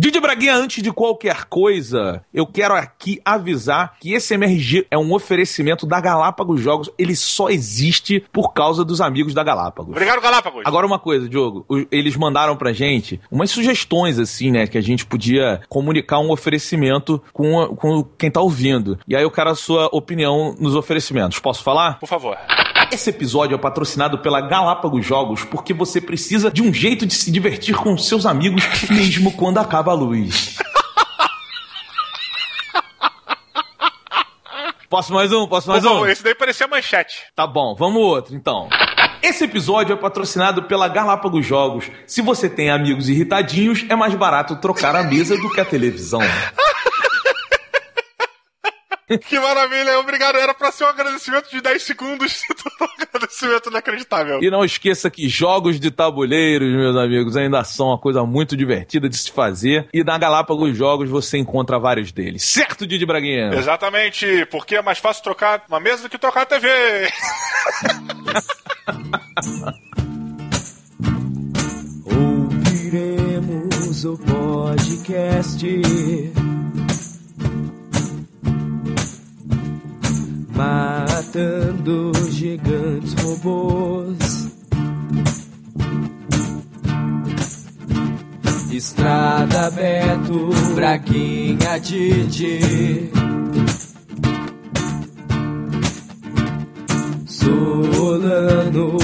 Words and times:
Didi 0.00 0.18
Braguinha, 0.18 0.56
antes 0.56 0.82
de 0.82 0.90
qualquer 0.90 1.44
coisa, 1.44 2.24
eu 2.32 2.46
quero 2.46 2.72
aqui 2.72 3.20
avisar 3.22 3.98
que 4.00 4.14
esse 4.14 4.32
MRG 4.32 4.86
é 4.90 4.96
um 4.96 5.12
oferecimento 5.12 5.84
da 5.84 6.00
Galápagos 6.00 6.58
Jogos. 6.58 6.90
Ele 6.98 7.14
só 7.14 7.50
existe 7.50 8.24
por 8.32 8.54
causa 8.54 8.82
dos 8.82 9.02
amigos 9.02 9.34
da 9.34 9.44
Galápagos. 9.44 9.90
Obrigado, 9.90 10.22
Galápagos. 10.22 10.62
Agora 10.64 10.86
uma 10.86 10.98
coisa, 10.98 11.28
Diogo, 11.28 11.66
eles 11.92 12.16
mandaram 12.16 12.56
pra 12.56 12.72
gente 12.72 13.20
umas 13.30 13.50
sugestões 13.50 14.18
assim, 14.18 14.50
né, 14.50 14.66
que 14.66 14.78
a 14.78 14.80
gente 14.80 15.04
podia 15.04 15.60
comunicar 15.68 16.18
um 16.18 16.30
oferecimento 16.30 17.22
com, 17.30 17.76
com 17.76 18.02
quem 18.02 18.30
tá 18.30 18.40
ouvindo. 18.40 18.98
E 19.06 19.14
aí 19.14 19.22
eu 19.22 19.30
quero 19.30 19.50
a 19.50 19.54
sua 19.54 19.90
opinião 19.92 20.56
nos 20.58 20.74
oferecimentos. 20.74 21.38
Posso 21.40 21.62
falar? 21.62 21.98
Por 21.98 22.08
favor. 22.08 22.38
Esse 22.92 23.10
episódio 23.10 23.54
é 23.54 23.58
patrocinado 23.58 24.18
pela 24.18 24.40
Galápagos 24.40 25.06
Jogos 25.06 25.44
porque 25.44 25.72
você 25.72 26.00
precisa 26.00 26.50
de 26.50 26.60
um 26.60 26.74
jeito 26.74 27.06
de 27.06 27.14
se 27.14 27.30
divertir 27.30 27.76
com 27.76 27.96
seus 27.96 28.26
amigos 28.26 28.64
mesmo 28.90 29.32
quando 29.32 29.58
acaba 29.58 29.92
a 29.92 29.94
luz. 29.94 30.56
Posso 34.88 35.12
mais 35.12 35.32
um? 35.32 35.46
Posso 35.46 35.68
mais 35.68 35.84
Por 35.84 35.92
um? 35.92 36.06
esse 36.06 36.22
daí 36.24 36.34
parecia 36.34 36.66
manchete. 36.66 37.22
Tá 37.36 37.46
bom, 37.46 37.76
vamos 37.76 38.02
outro 38.02 38.34
então. 38.34 38.68
Esse 39.22 39.44
episódio 39.44 39.92
é 39.92 39.96
patrocinado 39.96 40.64
pela 40.64 40.88
Galápagos 40.88 41.46
Jogos. 41.46 41.88
Se 42.08 42.20
você 42.20 42.48
tem 42.48 42.70
amigos 42.70 43.08
irritadinhos, 43.08 43.84
é 43.88 43.94
mais 43.94 44.14
barato 44.16 44.56
trocar 44.56 44.96
a 44.96 45.04
mesa 45.04 45.36
do 45.36 45.48
que 45.50 45.60
a 45.60 45.64
televisão. 45.64 46.20
Que 49.18 49.40
maravilha, 49.40 49.98
obrigado. 49.98 50.36
Era 50.36 50.54
pra 50.54 50.70
ser 50.70 50.84
um 50.84 50.88
agradecimento 50.88 51.50
de 51.50 51.60
10 51.60 51.82
segundos. 51.82 52.42
um 52.80 53.02
agradecimento 53.02 53.68
inacreditável. 53.68 54.42
E 54.42 54.50
não 54.50 54.64
esqueça 54.64 55.10
que 55.10 55.28
jogos 55.28 55.80
de 55.80 55.90
tabuleiros, 55.90 56.72
meus 56.72 56.96
amigos, 56.96 57.36
ainda 57.36 57.64
são 57.64 57.88
uma 57.88 57.98
coisa 57.98 58.24
muito 58.24 58.56
divertida 58.56 59.08
de 59.08 59.16
se 59.16 59.30
fazer. 59.30 59.88
E 59.92 60.04
na 60.04 60.16
Galápagos 60.16 60.76
Jogos 60.76 61.10
você 61.10 61.38
encontra 61.38 61.78
vários 61.78 62.12
deles. 62.12 62.44
Certo, 62.44 62.86
Didi 62.86 63.04
Braguinha? 63.04 63.50
Exatamente, 63.54 64.46
porque 64.46 64.76
é 64.76 64.82
mais 64.82 64.98
fácil 64.98 65.22
trocar 65.22 65.64
uma 65.68 65.80
mesa 65.80 66.04
do 66.04 66.08
que 66.08 66.18
trocar 66.18 66.42
a 66.42 66.46
TV. 66.46 66.68
Ouviremos 72.90 74.04
o 74.04 74.18
podcast. 74.18 75.64
Matando 80.60 82.12
gigantes 82.28 83.14
robôs. 83.22 84.50
Estrada 88.70 89.70
Beto, 89.70 90.50
Braguinha 90.74 91.80
Didi. 91.80 93.10
Solano 97.26 98.98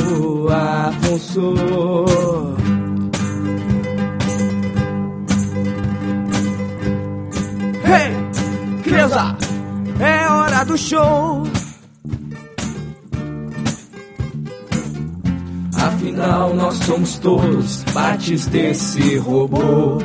Afonso. 0.51 2.66
Show. 10.77 11.43
Afinal, 15.75 16.55
nós 16.55 16.75
somos 16.79 17.19
todos 17.19 17.85
partes 17.93 18.47
desse 18.47 19.17
robô. 19.17 19.99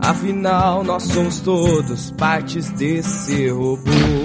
Afinal, 0.00 0.84
nós 0.84 1.02
somos 1.04 1.40
todos 1.40 2.10
partes 2.12 2.68
desse 2.70 3.48
robô. 3.48 4.23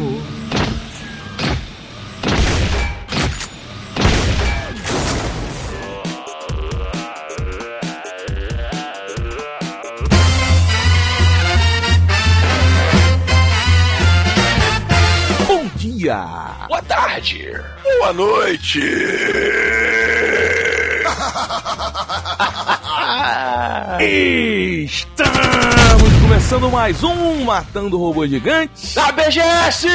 Boa 17.83 18.13
noite. 18.13 18.79
Estamos 24.85 26.13
começando 26.22 26.69
mais 26.69 27.03
um 27.03 27.44
Matando 27.45 27.97
Robô 27.97 28.25
Gigante. 28.27 28.94
Da 28.95 29.11
BGS! 29.11 29.88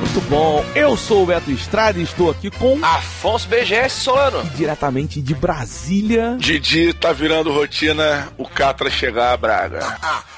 Muito 0.00 0.20
bom. 0.28 0.64
Eu 0.74 0.96
sou 0.96 1.22
o 1.24 1.26
Beto 1.26 1.50
Estrada 1.50 1.98
e 1.98 2.02
estou 2.02 2.30
aqui 2.30 2.50
com 2.50 2.78
Afonso 2.84 3.48
BGS 3.48 4.00
Solano. 4.00 4.42
diretamente 4.54 5.20
de 5.20 5.34
Brasília. 5.34 6.36
Didi 6.38 6.92
tá 6.92 7.12
virando 7.12 7.52
rotina 7.52 8.28
o 8.36 8.48
Catra 8.48 8.90
chegar 8.90 9.32
a 9.32 9.36
Braga. 9.36 9.80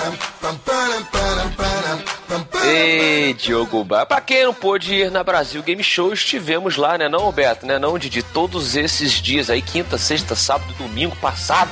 pam, 0.00 0.16
pam, 0.40 0.58
pam, 0.64 1.04
pam. 1.12 1.19
Ei, 2.72 3.34
Diogo 3.34 3.82
Bar. 3.82 4.06
Pra 4.06 4.20
quem 4.20 4.44
não 4.44 4.54
pôde 4.54 4.94
ir 4.94 5.10
na 5.10 5.24
Brasil 5.24 5.60
Game 5.60 5.82
Show, 5.82 6.12
estivemos 6.12 6.76
lá, 6.76 6.96
né 6.96 7.08
não, 7.08 7.32
Beto? 7.32 7.66
Né 7.66 7.80
não, 7.80 7.98
Didi? 7.98 8.22
Todos 8.22 8.76
esses 8.76 9.14
dias 9.14 9.50
aí, 9.50 9.60
quinta, 9.60 9.98
sexta, 9.98 10.36
sábado, 10.36 10.72
domingo 10.74 11.16
passado, 11.16 11.70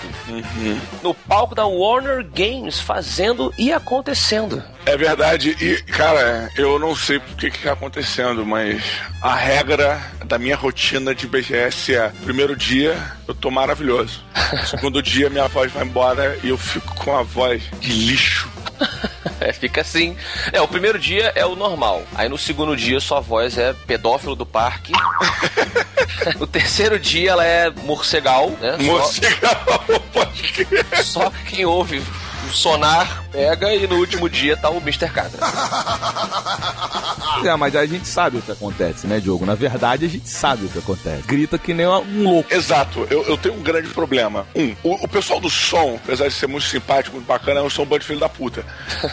no 1.00 1.14
palco 1.14 1.54
da 1.54 1.64
Warner 1.64 2.26
Games, 2.34 2.81
fazendo 2.81 3.54
e 3.56 3.72
acontecendo. 3.72 4.60
É 4.84 4.97
verdade, 4.97 5.56
e 5.60 5.81
cara, 5.84 6.50
eu 6.56 6.81
não 6.81 6.97
sei 6.97 7.19
o 7.19 7.20
que 7.20 7.48
que 7.48 7.62
tá 7.62 7.75
acontecendo, 7.75 8.44
mas 8.44 8.82
a 9.22 9.37
regra 9.37 10.00
da 10.25 10.37
minha 10.37 10.56
rotina 10.56 11.14
de 11.14 11.28
BGS 11.28 11.94
é: 11.94 12.12
primeiro 12.25 12.56
dia 12.56 12.97
eu 13.28 13.34
tô 13.34 13.53
maravilhoso, 13.53 14.25
segundo 14.69 15.00
dia 15.00 15.31
minha 15.31 15.47
voz 15.47 15.70
vai 15.70 15.84
embora 15.84 16.37
e 16.42 16.48
eu 16.48 16.58
fico 16.58 16.92
com 16.97 17.16
a 17.16 17.22
voz 17.22 17.62
de 17.78 17.92
lixo. 17.92 18.48
É, 19.49 19.53
fica 19.53 19.81
assim. 19.82 20.16
É, 20.53 20.60
o 20.60 20.66
primeiro 20.69 20.99
dia 20.99 21.32
é 21.34 21.47
o 21.47 21.54
normal. 21.54 22.03
Aí 22.15 22.28
no 22.28 22.37
segundo 22.37 22.76
dia 22.76 22.99
sua 23.00 23.21
voz 23.21 23.56
é 23.56 23.72
pedófilo 23.87 24.34
do 24.34 24.44
parque. 24.44 24.93
no 26.38 26.47
terceiro 26.47 26.99
dia 26.99 27.31
ela 27.31 27.44
é 27.44 27.71
morcegal, 27.71 28.50
né? 28.60 28.76
Só- 28.78 28.82
Morcegal, 28.82 29.84
pode 30.12 30.43
crer. 30.43 30.84
Só 31.04 31.31
quem 31.49 31.65
ouve 31.65 32.03
o 32.48 32.53
sonar 32.53 33.25
pega 33.31 33.75
e 33.75 33.86
no 33.86 33.97
último 33.97 34.28
dia 34.28 34.56
tá 34.56 34.70
o 34.70 34.78
Mr. 34.78 35.09
Catra. 35.10 35.38
É, 37.44 37.54
mas 37.56 37.76
a 37.76 37.86
gente 37.86 38.06
sabe 38.06 38.38
o 38.38 38.42
que 38.42 38.50
acontece, 38.50 39.06
né, 39.06 39.20
Diogo? 39.20 39.47
Na 39.47 39.54
verdade, 39.54 40.04
a 40.06 40.09
gente 40.09 40.28
sabe 40.28 40.66
o 40.66 40.69
que 40.69 40.78
acontece. 40.78 41.22
Grita 41.22 41.56
que 41.58 41.72
nem 41.72 41.87
um 41.87 42.22
louco. 42.25 42.53
Exato, 42.53 43.06
eu, 43.10 43.22
eu 43.25 43.37
tenho 43.37 43.54
um 43.54 43.62
grande 43.62 43.88
problema. 43.91 44.47
Um, 44.56 44.75
o, 44.82 45.04
o 45.04 45.08
pessoal 45.08 45.38
do 45.38 45.48
som, 45.48 45.98
apesar 46.03 46.26
de 46.28 46.34
ser 46.34 46.47
muito 46.48 46.66
simpático, 46.66 47.16
muito 47.16 47.26
bacana, 47.26 47.60
eu 47.60 47.70
sou 47.70 47.84
um 47.84 47.88
bando 47.88 48.00
de 48.00 48.06
filho 48.06 48.19
da 48.20 48.28
puta. 48.28 48.64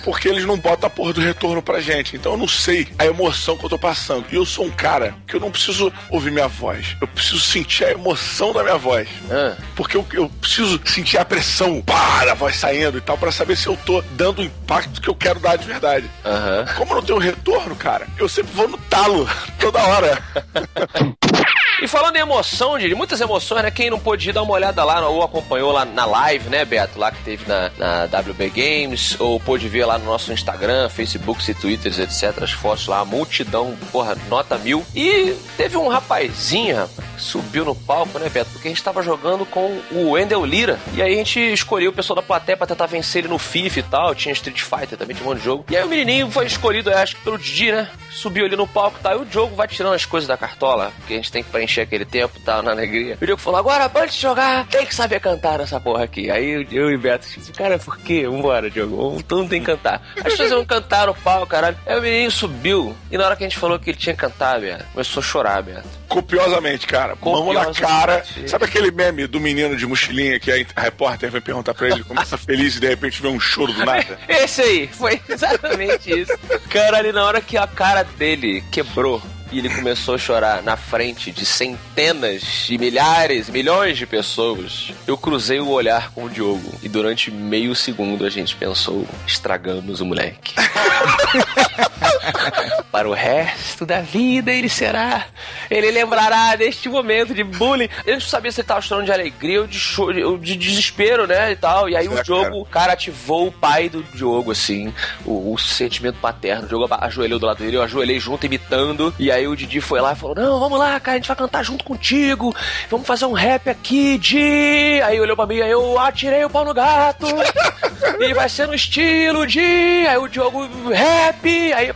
Porque 0.04 0.28
eles 0.28 0.46
não 0.46 0.58
botam 0.58 0.88
a 0.88 0.90
porra 0.90 1.14
do 1.14 1.22
retorno 1.22 1.62
pra 1.62 1.80
gente. 1.80 2.16
Então 2.16 2.32
eu 2.34 2.38
não 2.38 2.48
sei 2.48 2.88
a 2.98 3.06
emoção 3.06 3.58
que 3.58 3.66
eu 3.66 3.70
tô 3.70 3.78
passando. 3.78 4.26
E 4.32 4.36
eu 4.36 4.46
sou 4.46 4.66
um 4.66 4.72
cara 4.72 5.16
que 5.28 5.36
eu 5.36 5.40
não 5.40 5.52
preciso 5.52 5.92
ouvir 6.10 6.32
minha 6.32 6.48
voz. 6.48 6.96
Eu 7.02 7.08
preciso 7.08 7.40
sentir 7.40 7.86
a 7.86 7.92
emoção 7.92 8.54
da 8.54 8.64
minha 8.64 8.78
voz. 8.78 9.08
Ah, 9.30 9.56
Porque 9.76 9.98
eu, 9.98 10.06
eu 10.14 10.30
preciso 10.42 10.80
sentir 10.86 11.18
a 11.18 11.26
pressão, 11.26 11.82
pá, 11.82 12.26
da 12.26 12.34
voz 12.34 12.56
saindo 12.56 12.98
e 12.98 13.02
tal, 13.02 13.18
pra 13.26 13.32
saber 13.32 13.58
se 13.58 13.66
eu 13.66 13.76
tô 13.78 14.04
dando 14.12 14.38
o 14.38 14.44
impacto 14.44 15.02
que 15.02 15.08
eu 15.08 15.16
quero 15.16 15.40
dar 15.40 15.56
de 15.56 15.66
verdade. 15.66 16.08
Aham. 16.24 16.66
Como 16.78 16.92
eu 16.92 16.96
não 16.98 17.02
tenho 17.02 17.18
retorno, 17.18 17.76
cara, 17.76 18.06
eu 18.20 18.30
sempre 18.30 18.54
vou 18.54 18.68
no 18.68 18.78
talo, 18.78 19.28
toda 19.60 19.82
hora. 19.82 20.22
E 21.82 21.88
falando 21.88 22.16
em 22.16 22.20
emoção, 22.20 22.78
Didi, 22.78 22.96
muitas 22.96 23.20
emoções, 23.20 23.62
né? 23.62 23.70
Quem 23.70 23.90
não 23.90 24.00
pôde 24.00 24.30
ir, 24.30 24.34
dar 24.34 24.44
uma 24.44 24.54
olhada 24.54 24.84
lá, 24.84 25.08
ou 25.10 25.22
acompanhou 25.22 25.74
lá 25.74 25.84
na 25.84 26.06
live, 26.06 26.50
né, 26.50 26.64
Beto? 26.64 26.98
Lá 26.98 27.12
que 27.12 27.22
teve 27.22 27.46
na, 27.48 27.70
na 27.78 28.06
WB 28.06 28.50
Games, 28.50 29.20
ou 29.20 29.40
pôde 29.40 29.68
ver 29.68 29.86
lá 29.86 29.98
no 29.98 30.06
nosso 30.06 30.32
Instagram, 30.32 30.88
Facebook 30.88 31.52
e 31.52 31.54
Twitters, 31.54 32.00
etc. 32.00 32.44
As 32.44 32.52
fotos 32.52 32.88
lá, 32.88 33.00
a 33.00 33.06
multidão, 33.06 33.78
porra, 33.92 34.18
nota 34.30 34.58
mil. 34.58 34.86
E 34.96 35.36
teve 35.58 35.76
um 35.76 35.90
rapazinho, 35.90 36.78
rapaz, 36.78 37.06
subiu 37.18 37.66
no 37.66 37.76
palco, 37.76 38.18
né, 38.20 38.30
Beto? 38.30 38.52
Porque 38.52 38.68
a 38.68 38.72
gente 38.72 38.84
tava 38.84 39.02
jogando 39.02 39.46
com 39.46 39.82
o 39.92 40.12
Wendel 40.12 40.46
Lira. 40.46 40.80
E 40.94 41.02
aí 41.02 41.14
a 41.14 41.18
gente 41.18 41.40
escolheu 41.40 41.92
o 41.92 41.94
pessoal 41.94 42.16
da 42.16 42.22
plateia 42.22 42.58
pra 42.58 42.68
tentar 42.68 42.86
vencer 42.86 43.22
ele 43.22 43.28
no 43.28 43.38
FIFA 43.38 43.80
e 43.80 43.84
tal. 43.84 44.16
Tinha 44.16 44.34
Street 44.34 44.62
Fighter 44.62 44.98
também, 44.98 45.16
tinha 45.16 45.26
um 45.26 45.30
monte 45.30 45.40
de 45.40 45.46
jogo. 45.46 45.66
E 45.70 45.76
aí 45.76 45.84
o 45.84 45.90
menininho 45.90 46.32
foi 46.32 46.46
escolhido, 46.46 46.90
acho 46.90 47.16
que 47.16 47.22
pelo 47.22 47.38
Didi, 47.38 47.72
né? 47.72 47.90
Subiu 48.12 48.46
ali 48.46 48.56
no 48.56 48.68
palco 48.68 48.98
tal. 49.02 49.20
E 49.20 49.22
o 49.22 49.26
Diogo 49.26 49.56
vai 49.56 49.68
tirando 49.68 49.94
as 49.94 50.06
coisas 50.06 50.28
da 50.28 50.38
cartola, 50.38 50.94
porque 50.98 51.14
a 51.14 51.18
gente 51.18 51.32
tem 51.32 51.44
que 51.44 51.50
aquele 51.84 52.06
tempo 52.06 52.40
tal, 52.44 52.62
na 52.62 52.72
alegria. 52.72 53.18
O 53.22 53.26
Diogo 53.26 53.42
falou: 53.42 53.60
agora, 53.60 53.92
antes 53.96 54.16
de 54.16 54.22
jogar, 54.22 54.68
tem 54.68 54.86
que 54.86 54.96
saber 54.96 55.20
cantar 55.20 55.60
nessa 55.60 55.80
porra 55.80 56.04
aqui. 56.04 56.30
Aí 56.30 56.68
eu 56.72 56.92
e 56.92 56.96
o 56.96 57.00
Beto, 57.00 57.28
tipo, 57.28 57.58
cara, 57.58 57.78
por 57.80 57.98
quê? 57.98 58.28
Vambora, 58.28 58.70
Diogo. 58.70 59.22
Todo 59.24 59.40
mundo 59.40 59.50
tem 59.50 59.60
que 59.60 59.66
cantar. 59.66 60.02
As 60.18 60.24
pessoas 60.24 60.50
vão 60.50 60.66
cantar 60.66 61.08
no 61.08 61.16
palco, 61.16 61.48
caralho. 61.48 61.78
Aí 61.86 61.98
o 61.98 62.02
menino 62.02 62.32
subiu. 62.32 62.96
E 63.12 63.18
na 63.18 63.26
hora 63.26 63.36
que 63.36 63.44
a 63.44 63.48
gente 63.48 63.60
falou 63.60 63.80
que 63.80 63.90
ele 63.90 63.98
tinha 63.98 64.14
que 64.14 64.22
cantar, 64.22 64.60
Beto, 64.60 64.86
começou 64.94 65.22
a 65.22 65.24
chorar, 65.24 65.62
Beto. 65.62 65.88
Copiosamente, 66.08 66.88
cara. 66.88 67.16
Mão 67.22 67.54
na 67.54 67.74
cara. 67.74 68.24
Sabe 68.48 68.66
aquele 68.66 68.92
meme 68.92 69.28
do 69.28 69.40
menino 69.40 69.76
de 69.76 69.86
mochilinha 69.86 70.40
que 70.40 70.52
a 70.52 70.82
repórter 70.82 71.32
vai 71.32 71.42
perguntar 71.42 71.74
pra 71.74 71.88
ele, 71.88 72.04
começa 72.04 72.38
feliz 72.38 72.76
e 72.76 72.80
de 72.80 72.88
repente 72.88 73.22
vê 73.22 73.28
um 73.28 73.40
choro 73.40 73.74
do 73.74 73.86
nada? 73.86 74.18
Esse 74.28 74.62
aí, 74.62 74.88
foi 74.88 75.22
exatamente 75.28 76.22
isso. 76.22 76.38
Cara, 76.70 76.98
ali 76.98 77.12
na 77.12 77.24
hora 77.26 77.42
que 77.42 77.58
a 77.58 77.68
cara 77.68 78.04
dele 78.04 78.64
quebrou 78.72 79.22
e 79.56 79.60
ele 79.60 79.70
começou 79.70 80.16
a 80.16 80.18
chorar 80.18 80.62
na 80.62 80.76
frente 80.76 81.32
de 81.32 81.46
centenas 81.46 82.42
de 82.68 82.78
milhares, 82.78 83.50
milhões 83.50 83.98
de 83.98 84.06
pessoas, 84.06 84.92
eu 85.08 85.18
cruzei 85.18 85.62
o 85.62 85.70
olhar 85.70 86.12
com 86.12 86.26
o 86.26 86.30
Diogo 86.30 86.78
e 86.84 86.90
durante 86.90 87.32
meio 87.32 87.74
segundo 87.74 88.26
a 88.26 88.30
gente 88.30 88.54
pensou: 88.54 89.08
estragamos 89.26 90.02
o 90.02 90.06
moleque. 90.06 90.54
Para 92.92 93.10
o 93.10 93.14
resto 93.14 93.86
da 93.86 94.02
vida 94.02 94.52
ele 94.52 94.70
será. 94.70 95.26
Ele 95.70 95.92
lembrará 95.92 96.56
deste 96.56 96.88
momento 96.88 97.34
de 97.34 97.44
bullying. 97.44 97.90
Eu 98.06 98.14
não 98.16 98.22
sabia 98.22 98.52
se 98.52 98.62
ele 98.62 98.68
tava 98.68 98.82
chorando 98.82 99.06
de 99.06 99.12
alegria 99.12 99.62
ou 99.62 99.68
de, 99.68 100.38
de 100.40 100.56
desespero, 100.56 101.28
né? 101.28 101.52
E 101.52 101.56
tal. 101.56 101.90
E 101.90 101.96
aí 101.96 102.08
o 102.08 102.18
É, 102.18 102.24
Diogo, 102.24 102.62
o 102.62 102.66
cara 102.66 102.94
ativou 102.94 103.48
o 103.48 103.52
pai 103.52 103.90
do 103.90 104.02
Diogo, 104.14 104.52
assim, 104.52 104.94
o, 105.26 105.54
o 105.54 105.58
sentimento 105.58 106.18
paterno. 106.20 106.66
O 106.66 106.68
Diogo 106.68 106.88
ajoelhou 106.90 107.40
do 107.40 107.46
lado 107.46 107.58
dele, 107.58 107.78
eu 107.78 107.82
ajoelhei 107.84 108.20
junto, 108.20 108.46
imitando. 108.46 109.14
E 109.20 109.32
aí 109.32 109.48
o 109.48 109.56
Didi 109.56 109.82
foi 109.82 110.00
lá 110.00 110.14
e 110.14 110.16
falou: 110.16 110.36
Não, 110.36 110.60
vamos 110.60 110.80
lá, 110.80 111.00
cara, 111.00 111.16
a 111.16 111.20
gente 111.20 111.28
vai 111.28 111.38
cantar 111.38 111.64
junto 111.64 111.84
contigo. 111.84 112.56
Vamos 112.90 113.06
fazer 113.06 113.26
um 113.26 113.34
rap 113.34 113.70
aqui, 113.70 114.18
Di. 114.18 115.02
Aí 115.04 115.20
olhou 115.20 115.36
pra 115.36 115.46
mim, 115.46 115.62
aí 115.62 115.72
eu 115.72 116.00
atirei 116.00 116.44
o 116.46 116.50
pau 116.50 116.64
no 116.64 116.74
gato. 116.74 117.28
e 118.20 118.34
vai 118.34 118.48
ser 118.48 118.68
no 118.68 118.76
estilo 118.76 119.46
de. 119.46 119.60
Aí 120.08 120.18
o 120.18 120.28
Diogo, 120.28 120.68
rap. 120.90 121.65
Aí, 121.74 121.92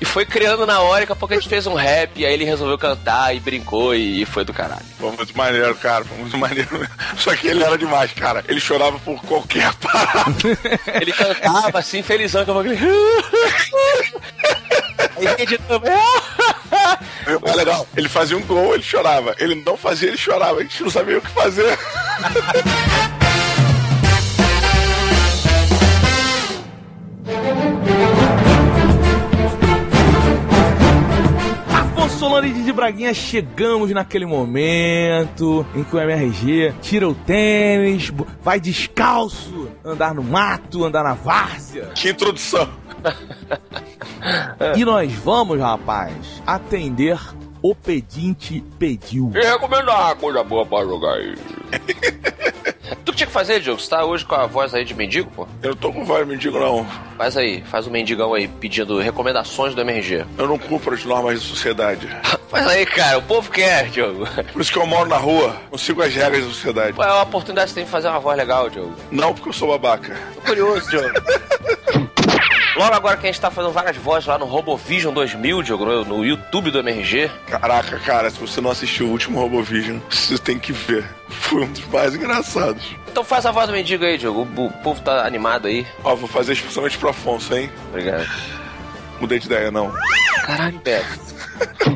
e 0.00 0.04
foi 0.04 0.24
criando 0.24 0.66
na 0.66 0.80
hora, 0.80 1.00
daqui 1.00 1.12
a 1.12 1.16
pouco 1.16 1.34
a 1.34 1.36
gente 1.36 1.48
fez 1.48 1.66
um 1.66 1.74
rap. 1.74 2.12
E 2.16 2.26
aí 2.26 2.32
ele 2.32 2.44
resolveu 2.44 2.78
cantar 2.78 3.34
e 3.34 3.40
brincou 3.40 3.94
e, 3.94 4.24
foi 4.24 4.44
do 4.44 4.52
caralho. 4.52 4.84
Foi 4.98 5.10
muito 5.12 5.36
maneiro, 5.36 5.74
cara. 5.76 6.04
Foi 6.04 6.18
muito 6.18 6.36
maneiro. 6.38 6.88
Só 7.16 7.34
que 7.34 7.48
ele 7.48 7.62
era 7.62 7.76
demais, 7.78 8.12
cara. 8.12 8.44
Ele 8.48 8.60
chorava 8.60 8.98
por 8.98 9.20
qualquer 9.22 9.72
parada. 9.80 10.58
Ele 11.00 11.12
cantava 11.12 11.78
assim, 11.78 12.02
felizão, 12.02 12.44
que 12.44 12.50
eu 12.50 12.54
falei. 12.54 12.78
Aí. 15.16 15.26
É 17.44 17.54
legal. 17.54 17.86
Ele 17.96 18.08
fazia 18.08 18.36
um 18.36 18.42
gol, 18.42 18.74
ele 18.74 18.82
chorava. 18.82 19.34
Ele 19.38 19.54
não 19.54 19.76
fazia, 19.76 20.08
ele 20.08 20.18
chorava. 20.18 20.60
A 20.60 20.62
gente 20.62 20.82
não 20.82 20.90
sabia 20.90 21.18
o 21.18 21.22
que 21.22 21.30
fazer. 21.30 21.78
Afonso 32.36 32.40
Solano 32.40 32.46
e 32.46 32.52
Didi 32.52 32.72
Braguinha, 32.72 33.14
chegamos 33.14 33.90
naquele 33.92 34.26
momento 34.26 35.66
em 35.74 35.82
que 35.82 35.96
o 35.96 35.98
MRG 35.98 36.74
tira 36.82 37.08
o 37.08 37.14
tênis, 37.14 38.12
vai 38.42 38.60
descalço, 38.60 39.68
andar 39.84 40.14
no 40.14 40.22
mato, 40.22 40.84
andar 40.84 41.02
na 41.02 41.14
várzea. 41.14 41.90
Que 41.94 42.10
introdução. 42.10 42.68
E 44.76 44.84
nós 44.84 45.12
vamos, 45.12 45.58
rapaz, 45.58 46.42
atender 46.46 47.18
o 47.62 47.74
pedinte 47.74 48.62
pediu. 48.78 49.32
E 49.34 49.40
recomendar 49.40 50.14
coisa 50.16 50.42
boa 50.44 50.66
pra 50.66 50.84
jogar 50.84 51.14
aí. 51.14 51.34
tu 53.04 53.12
que 53.12 53.18
tinha 53.18 53.26
que 53.26 53.32
fazer, 53.32 53.60
Diogo? 53.60 53.80
Você 53.80 53.90
tá 53.90 54.04
hoje 54.04 54.24
com 54.24 54.34
a 54.34 54.46
voz 54.46 54.74
aí 54.74 54.84
de 54.84 54.94
mendigo, 54.94 55.30
pô? 55.30 55.48
Eu 55.62 55.70
não 55.70 55.76
tô 55.76 55.92
com 55.92 56.04
voz, 56.04 56.26
mendigo, 56.26 56.58
não. 56.58 56.86
Faz 57.16 57.36
aí, 57.36 57.62
faz 57.62 57.86
um 57.86 57.90
mendigão 57.90 58.34
aí 58.34 58.46
pedindo 58.48 58.98
recomendações 58.98 59.74
do 59.74 59.80
MRG. 59.80 60.24
Eu 60.38 60.46
não 60.46 60.58
cumpro 60.58 60.94
as 60.94 61.04
normas 61.04 61.40
da 61.40 61.46
sociedade. 61.46 62.08
Faz 62.48 62.64
aí, 62.68 62.86
cara, 62.86 63.18
o 63.18 63.22
povo 63.22 63.50
quer, 63.50 63.88
Diogo. 63.88 64.24
Por 64.52 64.62
isso 64.62 64.72
que 64.72 64.78
eu 64.78 64.86
moro 64.86 65.08
na 65.08 65.16
rua, 65.16 65.56
não 65.68 65.76
sigo 65.76 66.00
as 66.00 66.14
regras 66.14 66.44
da 66.44 66.48
sociedade. 66.48 66.92
Qual 66.92 67.06
é 67.06 67.10
a 67.10 67.22
oportunidade 67.22 67.66
que 67.66 67.70
você 67.72 67.80
tem 67.80 67.84
de 67.84 67.90
fazer 67.90 68.06
uma 68.06 68.20
voz 68.20 68.38
legal, 68.38 68.70
Diogo? 68.70 68.94
Não 69.10 69.34
porque 69.34 69.48
eu 69.48 69.52
sou 69.52 69.68
babaca. 69.68 70.16
Tô 70.36 70.40
curioso, 70.42 70.88
Diogo. 70.88 72.05
Logo 72.76 72.94
agora 72.94 73.16
que 73.16 73.26
a 73.26 73.32
gente 73.32 73.40
tá 73.40 73.50
fazendo 73.50 73.72
várias 73.72 73.96
vozes 73.96 74.26
lá 74.26 74.36
no 74.38 74.44
RoboVision 74.44 75.12
2000, 75.14 75.62
Diogo, 75.62 75.86
no, 75.86 76.04
no 76.04 76.24
YouTube 76.24 76.70
do 76.70 76.80
MRG. 76.80 77.30
Caraca, 77.46 77.98
cara, 78.00 78.30
se 78.30 78.38
você 78.38 78.60
não 78.60 78.70
assistiu 78.70 79.06
o 79.06 79.10
último 79.10 79.40
Robovision, 79.40 79.98
você 80.10 80.36
tem 80.36 80.58
que 80.58 80.72
ver. 80.72 81.04
Foi 81.28 81.64
um 81.64 81.72
dos 81.72 81.86
mais 81.86 82.14
engraçados. 82.14 82.94
Então 83.08 83.24
faz 83.24 83.46
a 83.46 83.50
voz 83.50 83.66
do 83.66 83.72
mendigo 83.72 84.04
aí, 84.04 84.18
Diogo. 84.18 84.46
O, 84.56 84.66
o 84.66 84.70
povo 84.82 85.00
tá 85.00 85.26
animado 85.26 85.68
aí. 85.68 85.86
Ó, 86.04 86.14
vou 86.14 86.28
fazer 86.28 86.52
especialmente 86.52 86.98
pro 86.98 87.08
Afonso, 87.08 87.54
hein? 87.54 87.70
Obrigado. 87.88 88.28
Mudei 89.18 89.38
de 89.38 89.46
ideia, 89.46 89.70
não. 89.70 89.90
Caralho, 90.44 90.78
Beto. 90.80 91.34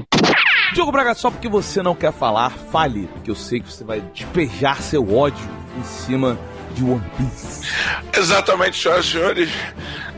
Diogo 0.73 0.93
Braga, 0.93 1.15
só 1.15 1.31
porque 1.31 1.49
você 1.49 1.83
não 1.83 1.95
quer 1.95 2.13
falar, 2.13 2.49
fale, 2.51 3.07
porque 3.09 3.31
eu 3.31 3.35
sei 3.35 3.61
que 3.61 3.71
você 3.71 3.85
vai 3.85 4.01
despejar 4.15 4.81
seu 4.81 5.15
ódio 5.15 5.47
em 5.77 5.85
cima 5.85 6.39
de 6.75 6.85
One 6.85 7.05
Piece. 7.17 7.69
Exatamente, 8.17 8.81
senhoras 8.81 9.05
e 9.05 9.11
senhores. 9.11 9.51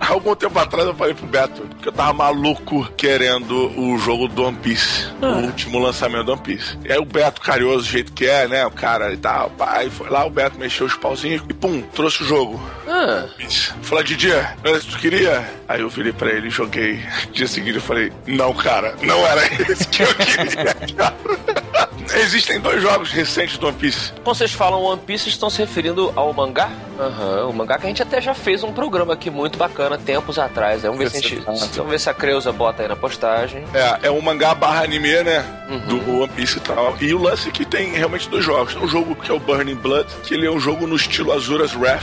Algum 0.08 0.34
tempo 0.34 0.58
atrás 0.58 0.87
eu 0.87 0.94
falei 0.94 1.14
pro 1.14 1.26
Beto 1.26 1.62
que 1.81 1.88
eu 1.88 1.93
tava 1.93 2.12
maluco 2.12 2.84
querendo 2.96 3.70
o 3.78 3.96
jogo 3.99 4.28
do 4.28 4.44
One 4.44 4.56
Piece, 4.56 5.06
o 5.20 5.46
último 5.46 5.78
lançamento 5.78 6.25
do 6.25 6.32
One 6.32 6.43
Piece. 6.43 6.76
E 6.84 6.93
aí 6.93 6.99
o 6.99 7.04
Beto, 7.04 7.40
carinhoso 7.40 7.84
do 7.84 7.90
jeito 7.90 8.12
que 8.12 8.26
é, 8.26 8.46
né? 8.49 8.66
O 8.66 8.70
cara 8.70 9.12
e 9.12 9.16
tal, 9.16 9.50
pai, 9.50 9.88
foi 9.90 10.10
lá, 10.10 10.25
o 10.25 10.31
Beto 10.31 10.58
mexeu 10.58 10.87
os 10.87 10.94
pauzinhos 10.96 11.43
e 11.49 11.54
pum, 11.54 11.81
trouxe 11.94 12.22
o 12.22 12.26
jogo. 12.26 12.60
Ah, 12.87 13.26
Falei, 13.82 14.04
Didi, 14.04 14.28
não 14.28 14.37
era 14.64 14.78
isso 14.78 14.87
que 14.88 14.93
tu 14.93 14.99
queria? 14.99 15.49
Aí 15.69 15.81
eu 15.81 15.88
virei 15.88 16.12
pra 16.12 16.31
ele 16.31 16.48
e 16.48 16.50
joguei. 16.50 17.00
Dia 17.32 17.46
seguinte 17.46 17.76
eu 17.76 17.82
falei, 17.82 18.12
não, 18.26 18.52
cara, 18.52 18.94
não 19.02 19.26
era 19.26 19.43
esse 19.70 19.87
que 19.88 20.02
eu 20.02 20.14
queria. 20.14 21.14
Existem 22.20 22.60
dois 22.60 22.82
jogos 22.82 23.10
recentes 23.10 23.56
do 23.56 23.69
One 23.69 23.76
Piece. 23.76 24.12
quando 24.22 24.37
vocês 24.37 24.52
falam 24.52 24.82
One 24.82 25.00
Piece, 25.00 25.28
estão 25.28 25.48
se 25.48 25.58
referindo 25.58 26.12
ao 26.14 26.32
mangá? 26.32 26.70
Aham, 26.99 27.49
o 27.49 27.53
mangá 27.53 27.79
que 27.79 27.87
a 27.87 27.89
gente 27.89 28.03
até 28.03 28.21
já 28.21 28.35
fez 28.35 28.62
um 28.62 28.73
programa 28.73 29.15
aqui 29.15 29.31
muito 29.31 29.59
bacana 29.59 29.99
tempos 29.99 30.39
atrás. 30.39 30.83
Vamos 30.83 30.99
ver 30.99 31.11
se 31.11 31.17
a 31.17 31.21
gente. 31.21 31.37
Vamos 31.77 31.91
ver 31.91 32.00
se 32.00 32.11
a 32.11 32.15
Creuza 32.15 32.53
bota 32.53 32.83
aí 32.83 32.89
na 32.89 32.97
postagem. 32.97 33.65
É, 33.75 34.09
é 34.09 34.11
um 34.11 34.21
mangá 34.21 34.55
barra 34.55 34.85
anime, 34.85 35.23
né? 35.23 35.44
Do 35.89 36.21
One 36.21 36.29
Piece 36.29 36.59
e 36.59 36.61
tal. 36.61 36.97
E 37.00 37.15
o 37.15 37.23
lance 37.23 37.49
é 37.49 37.53
que 37.53 37.65
tem 37.65 37.93
realmente 37.93 38.29
dois 38.29 38.44
jogos. 38.44 38.75
Tem 38.75 38.83
um 38.83 38.89
jogo 38.89 39.15
que 39.15 39.31
é 39.31 39.35
o 39.35 39.41
Burning 39.41 39.75
Blood, 39.75 40.06
que 40.25 40.35
ele 40.35 40.47
é 40.47 40.50
um 40.50 40.61
jogo 40.61 40.87
no 40.87 40.97
estilo 40.97 41.33
Azuras 41.33 41.75
Wrath. 41.75 42.03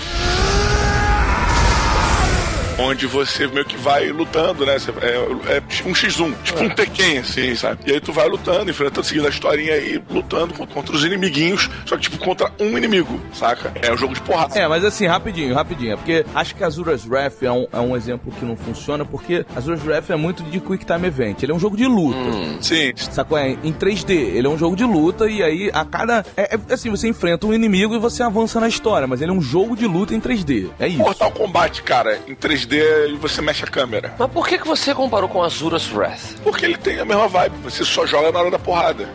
Onde 2.79 3.05
você 3.05 3.47
meio 3.47 3.65
que 3.65 3.77
vai 3.77 4.09
lutando, 4.09 4.65
né? 4.65 4.77
É, 5.01 5.57
é 5.57 5.61
tipo 5.61 5.89
um 5.89 5.93
X1, 5.93 6.33
tipo 6.43 6.63
um 6.63 6.69
Tekken, 6.69 7.19
assim, 7.19 7.53
sabe? 7.55 7.81
E 7.85 7.91
aí 7.91 7.99
tu 7.99 8.13
vai 8.13 8.27
lutando, 8.27 8.69
enfrentando, 8.71 9.05
seguindo 9.05 9.25
a 9.25 9.29
historinha 9.29 9.73
aí, 9.73 10.01
lutando 10.09 10.53
contra, 10.53 10.73
contra 10.73 10.95
os 10.95 11.03
inimiguinhos, 11.03 11.69
só 11.85 11.95
que 11.97 12.03
tipo 12.03 12.17
contra 12.17 12.51
um 12.59 12.77
inimigo, 12.77 13.19
saca? 13.33 13.71
É 13.81 13.91
um 13.91 13.97
jogo 13.97 14.13
de 14.13 14.21
porrada. 14.21 14.57
É, 14.57 14.67
mas 14.67 14.83
assim, 14.85 15.05
rapidinho, 15.05 15.53
rapidinho. 15.53 15.93
É 15.93 15.95
porque 15.95 16.25
acho 16.33 16.55
que 16.55 16.63
Azura's 16.63 17.05
Wrath 17.05 17.43
é 17.43 17.51
um, 17.51 17.67
é 17.71 17.79
um 17.79 17.95
exemplo 17.95 18.31
que 18.31 18.45
não 18.45 18.55
funciona, 18.55 19.03
porque 19.03 19.45
Azura's 19.55 19.83
Wrath 19.83 20.09
é 20.09 20.15
muito 20.15 20.43
de 20.43 20.59
Quick 20.59 20.85
Time 20.85 21.07
Event. 21.07 21.43
Ele 21.43 21.51
é 21.51 21.55
um 21.55 21.59
jogo 21.59 21.75
de 21.75 21.85
luta. 21.85 22.17
Sim, 22.61 22.93
Sacou? 22.95 23.37
É 23.37 23.51
em 23.63 23.73
3D. 23.73 24.11
Ele 24.11 24.47
é 24.47 24.49
um 24.49 24.57
jogo 24.57 24.75
de 24.75 24.83
luta 24.83 25.27
e 25.27 25.43
aí 25.43 25.69
a 25.73 25.83
cada. 25.83 26.25
É, 26.35 26.55
é 26.55 26.73
assim, 26.73 26.89
você 26.89 27.07
enfrenta 27.07 27.45
um 27.45 27.53
inimigo 27.53 27.93
e 27.95 27.99
você 27.99 28.23
avança 28.23 28.59
na 28.59 28.67
história, 28.67 29.07
mas 29.07 29.21
ele 29.21 29.31
é 29.31 29.33
um 29.33 29.41
jogo 29.41 29.75
de 29.75 29.85
luta 29.85 30.15
em 30.15 30.19
3D. 30.19 30.69
É 30.79 30.87
isso. 30.87 30.99
Mortal 30.99 31.31
Kombat, 31.31 31.83
cara, 31.83 32.19
em 32.27 32.35
3D 32.35 32.68
e 32.75 33.15
você 33.15 33.41
mexe 33.41 33.63
a 33.63 33.67
câmera. 33.67 34.13
Mas 34.17 34.31
por 34.31 34.47
que, 34.47 34.57
que 34.57 34.67
você 34.67 34.93
comparou 34.93 35.29
com 35.29 35.43
Azura's 35.43 35.91
Wrath? 35.91 36.35
Porque 36.43 36.65
ele 36.65 36.77
tem 36.77 36.99
a 36.99 37.05
mesma 37.05 37.27
vibe, 37.27 37.55
você 37.63 37.83
só 37.83 38.05
joga 38.05 38.31
na 38.31 38.39
hora 38.39 38.51
da 38.51 38.59
porrada. 38.59 39.09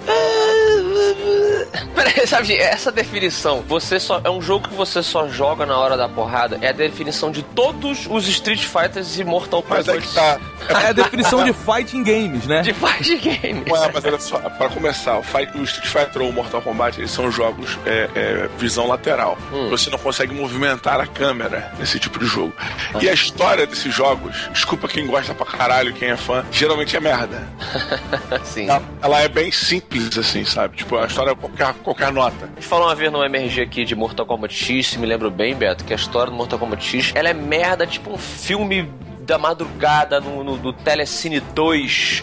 Peraí, 1.94 2.26
sabe, 2.26 2.56
essa 2.56 2.90
definição, 2.92 3.62
você 3.66 3.99
só 3.99 4.20
é 4.25 4.30
um 4.30 4.40
jogo 4.40 4.68
que 4.68 4.75
você 4.75 5.02
só 5.02 5.28
joga 5.28 5.64
na 5.66 5.78
hora 5.78 5.96
da 5.96 6.08
porrada, 6.08 6.58
é 6.61 6.68
a 6.68 6.73
definição 6.73 7.30
de 7.30 7.42
todos 7.42 8.06
os 8.08 8.28
Street 8.28 8.64
Fighters 8.64 9.18
e 9.18 9.25
Mortal 9.25 9.62
Kombat. 9.62 9.87
Mas 9.87 9.96
é 9.96 10.00
que 10.00 10.14
tá. 10.14 10.40
É 10.84 10.88
a 10.88 10.92
definição 10.92 11.44
de 11.44 11.52
fighting 11.52 12.02
games, 12.02 12.46
né? 12.46 12.62
De 12.62 12.73
fight 12.73 13.16
game. 13.18 13.64
Não 13.66 13.84
é, 13.84 13.92
mas 13.92 14.02
olha 14.02 14.18
só, 14.18 14.38
pra 14.38 14.70
começar, 14.70 15.18
o, 15.18 15.23
Fight, 15.23 15.56
o 15.58 15.62
Street 15.62 15.87
Fighter 15.87 16.23
ou 16.23 16.30
o 16.30 16.32
Mortal 16.32 16.62
Kombat, 16.62 16.99
eles 16.99 17.11
são 17.11 17.30
jogos 17.30 17.78
é, 17.84 18.08
é, 18.14 18.49
visão 18.56 18.88
lateral. 18.88 19.37
Você 19.68 19.90
não 19.90 19.99
consegue 19.99 20.32
movimentar 20.32 21.00
a 21.00 21.06
câmera 21.06 21.70
nesse 21.78 21.99
tipo 22.00 22.18
de 22.18 22.25
jogo. 22.25 22.54
E 22.99 23.08
a 23.08 23.12
história 23.12 23.66
desses 23.66 23.94
jogos, 23.94 24.49
desculpa 24.52 24.88
quem 24.88 25.06
gosta 25.06 25.34
pra 25.34 25.44
caralho, 25.44 25.92
quem 25.92 26.08
é 26.08 26.16
fã, 26.16 26.44
geralmente 26.50 26.96
é 26.96 27.00
merda. 27.00 27.46
Sim. 28.42 28.68
Ela, 28.68 28.82
ela 29.02 29.20
é 29.20 29.28
bem 29.28 29.52
simples, 29.52 30.16
assim, 30.16 30.46
sabe? 30.46 30.78
Tipo, 30.78 30.93
a 30.98 31.06
história 31.06 31.34
qualquer, 31.34 31.74
qualquer 31.74 32.12
nota. 32.12 32.44
A 32.44 32.48
gente 32.48 32.66
falou 32.66 32.86
uma 32.86 32.94
vez 32.94 33.10
no 33.10 33.24
MRG 33.24 33.62
aqui 33.62 33.84
de 33.84 33.94
Mortal 33.94 34.26
Kombat 34.26 34.54
X, 34.54 34.88
se 34.88 34.98
me 34.98 35.06
lembro 35.06 35.30
bem, 35.30 35.54
Beto, 35.54 35.84
que 35.84 35.92
a 35.92 35.96
história 35.96 36.30
do 36.30 36.36
Mortal 36.36 36.58
Kombat 36.58 36.84
X, 36.84 37.12
ela 37.14 37.28
é 37.28 37.34
merda, 37.34 37.86
tipo 37.86 38.12
um 38.12 38.18
filme 38.18 38.88
da 39.20 39.38
madrugada 39.38 40.20
no, 40.20 40.44
no, 40.44 40.56
no 40.56 40.72
Telecine 40.72 41.40
2 41.40 42.22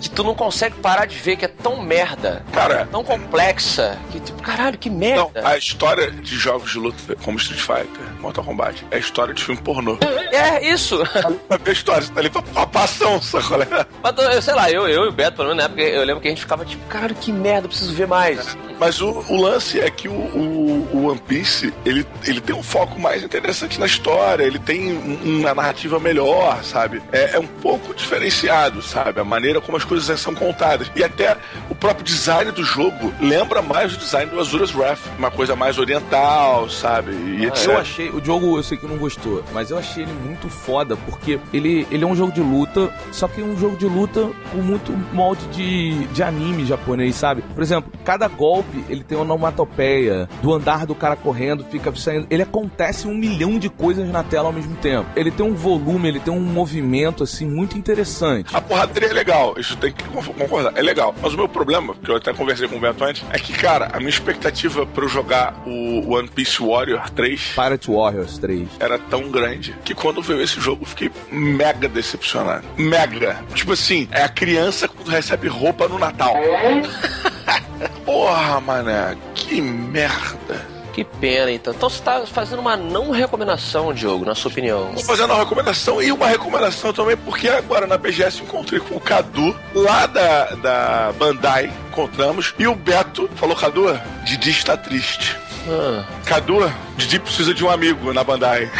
que 0.00 0.10
tu 0.10 0.22
não 0.24 0.34
consegue 0.34 0.76
parar 0.76 1.06
de 1.06 1.16
ver, 1.18 1.36
que 1.36 1.44
é 1.44 1.48
tão 1.48 1.82
merda, 1.82 2.44
Cara, 2.52 2.86
tão 2.90 3.02
complexa, 3.04 3.98
que 4.10 4.20
tipo, 4.20 4.42
caralho, 4.42 4.78
que 4.78 4.88
merda. 4.90 5.28
não, 5.34 5.46
a 5.46 5.56
história 5.56 6.10
de 6.10 6.36
jogos 6.36 6.70
de 6.72 6.78
luta 6.78 7.16
como 7.24 7.38
Street 7.38 7.60
Fighter, 7.60 8.02
Mortal 8.20 8.44
Kombat, 8.44 8.84
é 8.90 8.96
a 8.96 8.98
história 8.98 9.32
de 9.34 9.42
filme 9.44 9.60
pornô. 9.60 9.98
É, 10.32 10.66
isso. 10.66 10.98
Pra 11.48 11.56
ver 11.58 11.72
história, 11.72 12.02
você 12.02 12.12
tá 12.12 12.20
ali 12.20 12.30
pra, 12.30 12.42
pra 12.42 12.66
passão, 12.66 13.20
sacolé? 13.20 13.66
Mas, 14.02 14.16
eu, 14.18 14.42
sei 14.42 14.54
lá, 14.54 14.70
eu, 14.70 14.88
eu 14.88 15.04
e 15.04 15.08
o 15.08 15.12
Beto, 15.12 15.36
pelo 15.36 15.48
menos 15.48 15.58
na 15.58 15.64
época, 15.64 15.82
eu 15.82 16.04
lembro 16.04 16.20
que 16.20 16.28
a 16.28 16.30
gente 16.30 16.40
ficava 16.40 16.64
tipo, 16.64 16.84
caralho, 16.86 17.14
que 17.14 17.32
merda, 17.32 17.68
preciso 17.68 17.92
ver 17.94 18.06
mais. 18.06 18.56
Mas 18.78 19.00
o, 19.00 19.10
o 19.28 19.40
lance 19.40 19.78
é 19.80 19.88
que 19.90 20.08
o, 20.08 20.12
o, 20.12 20.88
o 20.92 21.06
One 21.10 21.20
Piece, 21.20 21.72
ele, 21.84 22.06
ele 22.24 22.40
tem 22.40 22.54
um 22.54 22.62
foco 22.62 22.98
mais 22.98 23.22
interessante 23.22 23.78
na 23.78 23.86
história, 23.86 24.42
ele 24.44 24.58
tem 24.58 24.92
um- 24.92 25.38
uma 25.40 25.54
narrativa 25.54 26.00
melhor, 26.00 26.62
sabe? 26.64 27.00
É, 27.12 27.36
é 27.36 27.38
um 27.38 27.46
pouco 27.46 27.94
diferenciado, 27.94 28.82
sabe? 28.82 29.20
A 29.20 29.24
maneira 29.24 29.60
como 29.60 29.76
as 29.76 29.81
coisas 29.84 30.20
são 30.20 30.34
contadas. 30.34 30.90
E 30.94 31.02
até 31.02 31.36
o 31.70 31.74
próprio 31.74 32.04
design 32.04 32.50
do 32.52 32.64
jogo 32.64 33.12
lembra 33.20 33.62
mais 33.62 33.94
o 33.94 33.96
design 33.96 34.30
do 34.30 34.40
Azura's 34.40 34.74
Wrath. 34.74 35.00
Uma 35.18 35.30
coisa 35.30 35.54
mais 35.56 35.78
oriental, 35.78 36.68
sabe? 36.68 37.12
E 37.12 37.46
etc. 37.46 37.66
Eu 37.66 37.78
achei, 37.78 38.10
o 38.10 38.24
jogo 38.24 38.56
eu 38.56 38.62
sei 38.62 38.76
que 38.78 38.86
não 38.86 38.96
gostou, 38.96 39.42
mas 39.52 39.70
eu 39.70 39.78
achei 39.78 40.02
ele 40.02 40.12
muito 40.12 40.48
foda, 40.48 40.96
porque 40.96 41.38
ele, 41.52 41.86
ele 41.90 42.04
é 42.04 42.06
um 42.06 42.16
jogo 42.16 42.32
de 42.32 42.40
luta, 42.40 42.92
só 43.10 43.28
que 43.28 43.40
é 43.40 43.44
um 43.44 43.56
jogo 43.56 43.76
de 43.76 43.86
luta 43.86 44.30
com 44.50 44.58
muito 44.58 44.92
molde 45.12 45.46
de, 45.46 46.06
de 46.08 46.22
anime 46.22 46.64
japonês, 46.64 47.16
sabe? 47.16 47.42
Por 47.54 47.62
exemplo, 47.62 47.92
cada 48.04 48.28
golpe 48.28 48.84
ele 48.88 49.02
tem 49.02 49.16
uma 49.16 49.24
onomatopeia 49.24 50.28
do 50.42 50.52
andar 50.52 50.86
do 50.86 50.94
cara 50.94 51.16
correndo, 51.16 51.64
fica 51.64 51.94
saindo. 51.94 52.26
Ele 52.30 52.42
acontece 52.42 53.06
um 53.06 53.14
milhão 53.14 53.58
de 53.58 53.68
coisas 53.68 54.08
na 54.08 54.22
tela 54.22 54.48
ao 54.48 54.52
mesmo 54.52 54.76
tempo. 54.76 55.08
Ele 55.16 55.30
tem 55.30 55.44
um 55.44 55.54
volume, 55.54 56.08
ele 56.08 56.20
tem 56.20 56.32
um 56.32 56.40
movimento 56.40 57.22
assim 57.22 57.46
muito 57.46 57.76
interessante. 57.76 58.54
A 58.54 58.60
porradaria 58.60 59.10
é 59.10 59.12
legal, 59.12 59.54
isso 59.58 59.71
tem 59.76 59.92
que 59.92 60.04
con- 60.04 60.22
concordar, 60.22 60.72
é 60.76 60.82
legal. 60.82 61.14
Mas 61.22 61.32
o 61.34 61.36
meu 61.36 61.48
problema, 61.48 61.94
que 61.94 62.10
eu 62.10 62.16
até 62.16 62.32
conversei 62.32 62.66
com 62.68 62.76
o 62.76 62.80
Beto 62.80 63.04
antes, 63.04 63.24
é 63.30 63.38
que, 63.38 63.52
cara, 63.52 63.90
a 63.92 63.98
minha 63.98 64.08
expectativa 64.10 64.84
pra 64.86 65.04
eu 65.04 65.08
jogar 65.08 65.54
o 65.66 66.14
One 66.14 66.28
Piece 66.28 66.62
Warrior 66.62 67.10
3 67.10 67.52
Pirate 67.54 67.90
Warriors 67.90 68.38
3. 68.38 68.68
era 68.80 68.98
tão 68.98 69.30
grande 69.30 69.74
que 69.84 69.94
quando 69.94 70.22
veio 70.22 70.42
esse 70.42 70.60
jogo 70.60 70.82
eu 70.82 70.86
fiquei 70.86 71.10
mega 71.30 71.88
decepcionado. 71.88 72.64
Mega. 72.76 73.42
Tipo 73.54 73.72
assim, 73.72 74.08
é 74.10 74.22
a 74.22 74.28
criança 74.28 74.88
quando 74.88 75.08
recebe 75.08 75.48
roupa 75.48 75.88
no 75.88 75.98
Natal. 75.98 76.34
Porra, 78.04 78.60
mané, 78.60 79.16
que 79.34 79.60
merda. 79.60 80.71
Que 80.92 81.04
pena, 81.04 81.50
então. 81.50 81.72
Então 81.72 81.88
você 81.88 82.02
tá 82.02 82.24
fazendo 82.26 82.58
uma 82.58 82.76
não 82.76 83.10
recomendação, 83.10 83.94
Diogo, 83.94 84.24
na 84.24 84.34
sua 84.34 84.50
opinião. 84.50 84.92
Tô 84.94 85.02
fazendo 85.02 85.30
uma 85.30 85.38
recomendação 85.38 86.02
e 86.02 86.12
uma 86.12 86.26
recomendação 86.26 86.92
também, 86.92 87.16
porque 87.16 87.48
agora 87.48 87.86
na 87.86 87.96
BGS 87.96 88.42
encontrei 88.42 88.78
com 88.78 88.96
o 88.96 89.00
Cadu, 89.00 89.56
lá 89.74 90.06
da, 90.06 90.44
da 90.56 91.12
Bandai, 91.18 91.72
encontramos, 91.88 92.54
e 92.58 92.66
o 92.66 92.74
Beto 92.74 93.28
falou, 93.36 93.56
Cadu, 93.56 93.98
Didi 94.24 94.50
está 94.50 94.76
triste. 94.76 95.36
Ah, 95.68 96.04
Cadu, 96.26 96.70
Didi 96.96 97.18
precisa 97.18 97.54
de 97.54 97.64
um 97.64 97.70
amigo 97.70 98.12
na 98.12 98.22
Bandai. 98.22 98.70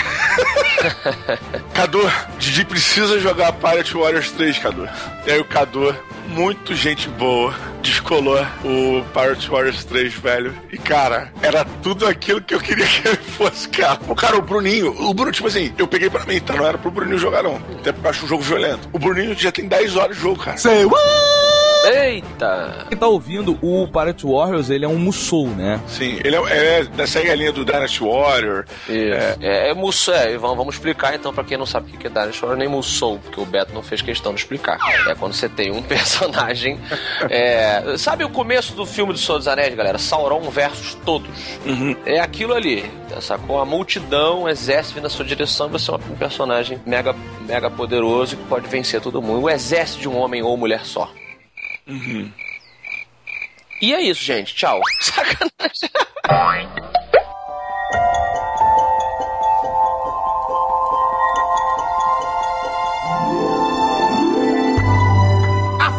Cadu, 1.73 2.01
Didi 2.39 2.65
precisa 2.65 3.19
jogar 3.21 3.53
Pirate 3.53 3.95
Warriors 3.95 4.31
3, 4.33 4.59
Cadu. 4.59 4.89
E 5.27 5.31
aí 5.31 5.41
o 5.41 5.45
Cadu, 5.45 5.97
muito 6.27 6.75
gente 6.75 7.09
boa, 7.09 7.55
descolou 7.83 8.41
o 8.65 9.05
Pirate 9.13 9.51
Warriors 9.51 9.85
3, 9.85 10.15
velho. 10.15 10.55
E 10.73 10.79
cara, 10.79 11.33
era 11.43 11.65
tudo 11.65 12.07
aquilo 12.07 12.41
que 12.41 12.55
eu 12.55 12.61
queria 12.61 12.87
que 12.87 13.09
ele 13.09 13.17
fosse, 13.17 13.69
cara. 13.69 13.99
O 14.09 14.15
cara, 14.15 14.37
o 14.37 14.43
Bruninho, 14.43 14.89
o 14.89 15.13
Bruno, 15.13 15.33
tipo 15.33 15.49
assim, 15.49 15.73
eu 15.77 15.87
peguei 15.87 16.09
pra 16.09 16.25
mim, 16.25 16.41
tá? 16.41 16.55
Não 16.55 16.67
era 16.67 16.79
pro 16.79 16.91
Bruninho 16.91 17.19
jogar, 17.19 17.43
não. 17.43 17.57
Até 17.57 17.93
porque 17.93 18.07
eu 18.07 18.11
acho 18.11 18.25
um 18.25 18.29
jogo 18.29 18.43
violento. 18.43 18.89
O 18.93 18.99
Bruninho 18.99 19.37
já 19.39 19.53
tem 19.53 19.67
10 19.67 19.97
horas 19.97 20.17
de 20.17 20.23
jogo, 20.23 20.43
cara. 20.43 20.57
Eita! 21.85 22.87
Quem 22.89 22.97
tá 22.97 23.07
ouvindo, 23.07 23.59
o 23.61 23.87
Pirate 23.89 24.27
Warriors, 24.27 24.71
ele 24.71 24.85
é 24.85 24.89
um 24.89 24.99
Musou, 24.99 25.49
né? 25.49 25.81
Sim, 25.87 26.19
ele 26.25 26.37
é, 26.37 26.81
é 26.81 26.85
da 26.85 27.07
segue 27.07 27.31
a 27.31 27.35
linha 27.35 27.53
do 27.53 27.65
Dynasty 27.65 28.03
Warrior. 28.03 28.65
Isso. 28.89 29.39
É, 29.41 29.71
é, 29.71 29.75
Musou, 29.75 30.15
é, 30.15 30.37
vamos, 30.37 30.57
vamos 30.57 30.75
explicar 30.75 31.15
então 31.15 31.33
pra 31.33 31.45
quem 31.45 31.59
não 31.59 31.67
sabe 31.67 31.93
o 31.93 31.99
que 31.99 32.07
é 32.07 32.11
Dynasty 32.11 32.41
Warrior 32.41 32.59
nem 32.59 32.69
Musou, 32.69 33.19
porque 33.19 33.41
o 33.41 33.45
Beto 33.45 33.73
não 33.75 33.83
fez 33.83 34.01
questão 34.03 34.35
de 34.35 34.41
explicar. 34.41 34.79
É 35.09 35.15
quando 35.15 35.33
você 35.33 35.49
tem 35.49 35.71
um 35.71 35.83
personagem. 35.83 36.79
é, 37.29 37.97
sabe 37.97 38.25
o 38.25 38.31
começo 38.31 38.75
do 38.75 38.87
filme 38.87 39.13
do 39.13 39.19
Senhor 39.19 39.39
dos 39.39 39.49
Anéis, 39.49 39.75
galera? 39.75 39.99
Sauron 39.99 40.41
versus 40.51 40.95
todos. 41.05 41.31
É 42.07 42.21
aquilo 42.21 42.55
ali, 42.55 42.85
sacou? 43.21 43.61
A 43.61 43.65
multidão, 43.65 44.43
um 44.43 44.49
exército 44.49 44.95
vindo 44.95 45.05
na 45.05 45.11
sua 45.11 45.25
direção, 45.25 45.69
você 45.69 45.91
é 45.91 45.95
um 45.95 46.17
personagem 46.17 46.81
mega, 46.87 47.15
mega 47.47 47.71
poderoso 47.71 48.37
que 48.37 48.45
pode 48.45 48.69
vencer 48.69 49.01
todo 49.01 49.21
mundo. 49.21 49.43
O 49.43 49.51
exército 49.51 50.01
de 50.01 50.09
um 50.09 50.17
homem 50.17 50.43
ou 50.43 50.57
mulher 50.57 50.85
só. 50.85 51.11
E 53.81 53.93
é 53.93 54.01
isso, 54.01 54.23
gente. 54.23 54.55
Tchau. 54.55 54.81
Sacanagem. 55.01 55.91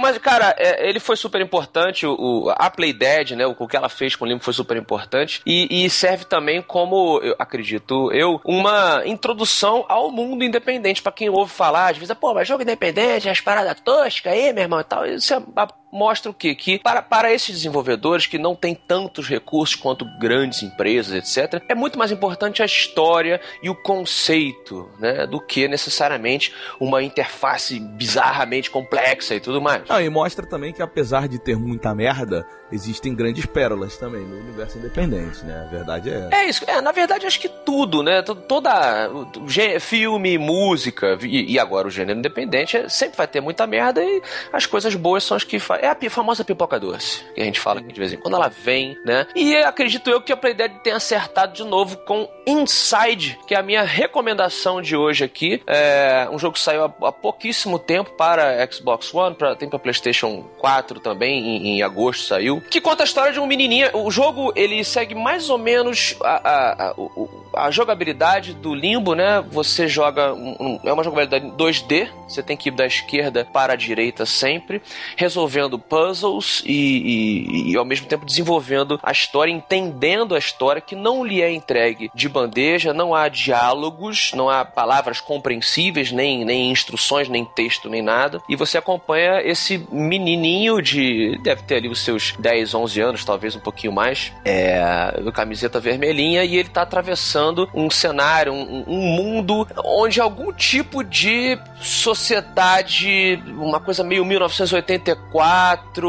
Mas, 0.00 0.16
cara, 0.18 0.54
é, 0.58 0.88
ele 0.88 0.98
foi 0.98 1.14
super 1.14 1.40
importante. 1.40 2.06
O, 2.06 2.52
a 2.56 2.70
Play 2.70 2.92
Dead, 2.92 3.32
né? 3.32 3.46
O, 3.46 3.68
que 3.68 3.76
ela 3.76 3.88
fez 3.88 4.16
com 4.16 4.24
o 4.24 4.28
Limbo 4.28 4.42
foi 4.42 4.54
super 4.54 4.76
importante. 4.76 5.42
E, 5.44 5.84
e 5.84 5.90
serve 5.90 6.24
também 6.24 6.62
como, 6.62 7.20
eu 7.22 7.36
acredito 7.38 8.10
eu, 8.12 8.40
uma 8.44 9.02
introdução 9.04 9.84
ao 9.88 10.10
mundo 10.10 10.42
independente. 10.42 11.02
Pra 11.02 11.12
quem 11.12 11.28
ouve 11.28 11.52
falar, 11.52 11.90
às 11.90 11.98
vezes, 11.98 12.16
pô, 12.16 12.32
mas 12.32 12.48
jogo 12.48 12.62
independente, 12.62 13.28
as 13.28 13.40
paradas 13.40 13.78
toscas 13.80 14.32
aí, 14.32 14.52
meu 14.52 14.62
irmão 14.62 14.79
e 14.80 14.84
tal. 14.84 15.06
Isso 15.06 15.34
é 15.34 15.42
a- 15.56 15.68
mostra 15.92 16.30
o 16.30 16.34
quê? 16.34 16.54
Que 16.54 16.78
para, 16.78 17.02
para 17.02 17.32
esses 17.32 17.56
desenvolvedores 17.56 18.24
que 18.26 18.38
não 18.38 18.54
têm 18.54 18.74
tantos 18.76 19.28
recursos 19.28 19.74
quanto 19.74 20.04
grandes 20.20 20.62
empresas, 20.62 21.12
etc., 21.12 21.60
é 21.68 21.74
muito 21.74 21.98
mais 21.98 22.12
importante 22.12 22.62
a 22.62 22.66
história 22.66 23.40
e 23.60 23.68
o 23.68 23.74
conceito, 23.74 24.88
né? 25.00 25.26
Do 25.26 25.40
que 25.40 25.66
necessariamente 25.66 26.54
uma 26.78 27.02
interface 27.02 27.80
bizarramente 27.80 28.70
complexa 28.70 29.34
e 29.34 29.40
tudo 29.40 29.60
mais. 29.60 29.82
Ah, 29.88 30.00
e 30.00 30.08
mostra 30.08 30.46
também 30.46 30.72
que 30.72 30.80
apesar 30.80 31.26
de 31.26 31.40
ter 31.40 31.56
muita 31.56 31.92
merda, 31.92 32.46
existem 32.70 33.12
grandes 33.12 33.44
pérolas 33.46 33.96
também 33.96 34.22
no 34.22 34.36
universo 34.38 34.78
independente, 34.78 35.44
né? 35.44 35.64
A 35.66 35.70
verdade 35.70 36.08
é. 36.10 36.28
É 36.30 36.44
isso. 36.48 36.62
É, 36.68 36.80
na 36.80 36.92
verdade, 36.92 37.26
acho 37.26 37.40
que 37.40 37.48
tudo, 37.48 38.00
né? 38.02 38.22
Toda. 38.22 39.10
Filme, 39.80 40.38
música 40.38 41.18
e, 41.22 41.58
agora 41.58 41.88
o 41.88 41.90
gênero 41.90 42.18
independente 42.18 42.76
é, 42.76 42.88
sempre 42.88 43.16
vai 43.16 43.26
ter 43.26 43.40
muita 43.40 43.66
merda 43.66 44.02
e 44.02 44.22
as 44.60 44.66
coisas 44.66 44.94
boas 44.94 45.24
são 45.24 45.36
as 45.36 45.44
que 45.44 45.58
fazem. 45.58 45.86
É 45.86 45.88
a 45.90 46.10
famosa 46.10 46.44
pipoca 46.44 46.78
doce, 46.78 47.24
que 47.34 47.40
a 47.40 47.44
gente 47.44 47.60
fala 47.60 47.80
de 47.80 47.98
vez 47.98 48.12
em 48.12 48.16
quando 48.16 48.34
ela 48.34 48.48
vem, 48.48 48.96
né? 49.04 49.26
E 49.34 49.56
acredito 49.56 50.08
eu 50.10 50.20
que 50.20 50.32
a 50.32 50.36
Playdead 50.36 50.80
tem 50.82 50.92
acertado 50.92 51.52
de 51.52 51.64
novo 51.64 51.96
com 51.98 52.28
Inside, 52.46 53.38
que 53.46 53.54
é 53.54 53.58
a 53.58 53.62
minha 53.62 53.82
recomendação 53.82 54.80
de 54.80 54.96
hoje 54.96 55.24
aqui. 55.24 55.62
É 55.66 56.28
um 56.30 56.38
jogo 56.38 56.54
que 56.54 56.60
saiu 56.60 56.84
há, 56.84 57.12
pouquíssimo 57.12 57.78
tempo 57.78 58.10
para 58.12 58.66
Xbox 58.70 59.12
One, 59.14 59.34
pra, 59.34 59.54
tem 59.54 59.68
para 59.68 59.78
PlayStation 59.78 60.44
4 60.58 61.00
também, 61.00 61.38
em, 61.38 61.78
em 61.78 61.82
agosto 61.82 62.24
saiu 62.24 62.60
que 62.70 62.80
conta 62.80 63.02
a 63.02 63.04
história 63.04 63.32
de 63.32 63.40
um 63.40 63.46
menininho. 63.46 63.88
O 63.94 64.10
jogo 64.10 64.52
ele 64.54 64.82
segue 64.84 65.14
mais 65.14 65.50
ou 65.50 65.58
menos 65.58 66.16
a, 66.22 66.48
a, 66.48 66.90
a, 66.90 67.66
a 67.66 67.70
jogabilidade 67.70 68.54
do 68.54 68.74
Limbo, 68.74 69.14
né? 69.14 69.44
Você 69.50 69.88
joga 69.88 70.32
um, 70.32 70.78
é 70.84 70.92
uma 70.92 71.02
jogabilidade 71.02 71.46
2D. 71.56 72.08
Você 72.30 72.42
tem 72.42 72.56
que 72.56 72.68
ir 72.68 72.72
da 72.72 72.86
esquerda 72.86 73.44
para 73.44 73.72
a 73.72 73.76
direita 73.76 74.24
sempre, 74.24 74.80
resolvendo 75.16 75.78
puzzles 75.78 76.62
e, 76.64 76.72
e, 76.72 77.72
e 77.72 77.76
ao 77.76 77.84
mesmo 77.84 78.06
tempo 78.06 78.24
desenvolvendo 78.24 78.98
a 79.02 79.12
história, 79.12 79.50
entendendo 79.50 80.34
a 80.34 80.38
história 80.38 80.80
que 80.80 80.94
não 80.94 81.24
lhe 81.24 81.42
é 81.42 81.52
entregue 81.52 82.10
de 82.14 82.28
bandeja. 82.28 82.94
Não 82.94 83.14
há 83.14 83.28
diálogos, 83.28 84.32
não 84.34 84.48
há 84.48 84.64
palavras 84.64 85.20
compreensíveis, 85.20 86.12
nem, 86.12 86.44
nem 86.44 86.70
instruções, 86.70 87.28
nem 87.28 87.44
texto, 87.44 87.88
nem 87.88 88.02
nada. 88.02 88.40
E 88.48 88.56
você 88.56 88.78
acompanha 88.78 89.40
esse 89.42 89.86
menininho 89.90 90.80
de 90.80 91.38
deve 91.42 91.62
ter 91.62 91.76
ali 91.76 91.88
os 91.88 92.00
seus 92.00 92.34
10 92.38 92.70
10, 92.70 92.74
11 92.74 93.00
anos, 93.00 93.24
talvez 93.24 93.56
um 93.56 93.60
pouquinho 93.60 93.92
mais, 93.92 94.32
é, 94.44 95.12
camiseta 95.32 95.80
vermelhinha, 95.80 96.44
e 96.44 96.56
ele 96.56 96.68
está 96.68 96.82
atravessando 96.82 97.68
um 97.72 97.90
cenário, 97.90 98.52
um, 98.52 98.84
um, 98.86 99.00
mundo 99.16 99.66
onde 99.84 100.20
algum 100.20 100.52
tipo 100.52 101.02
de 101.02 101.58
sociedade, 101.80 102.19
uma 103.56 103.80
coisa 103.80 104.04
meio 104.04 104.24
1984, 104.24 106.08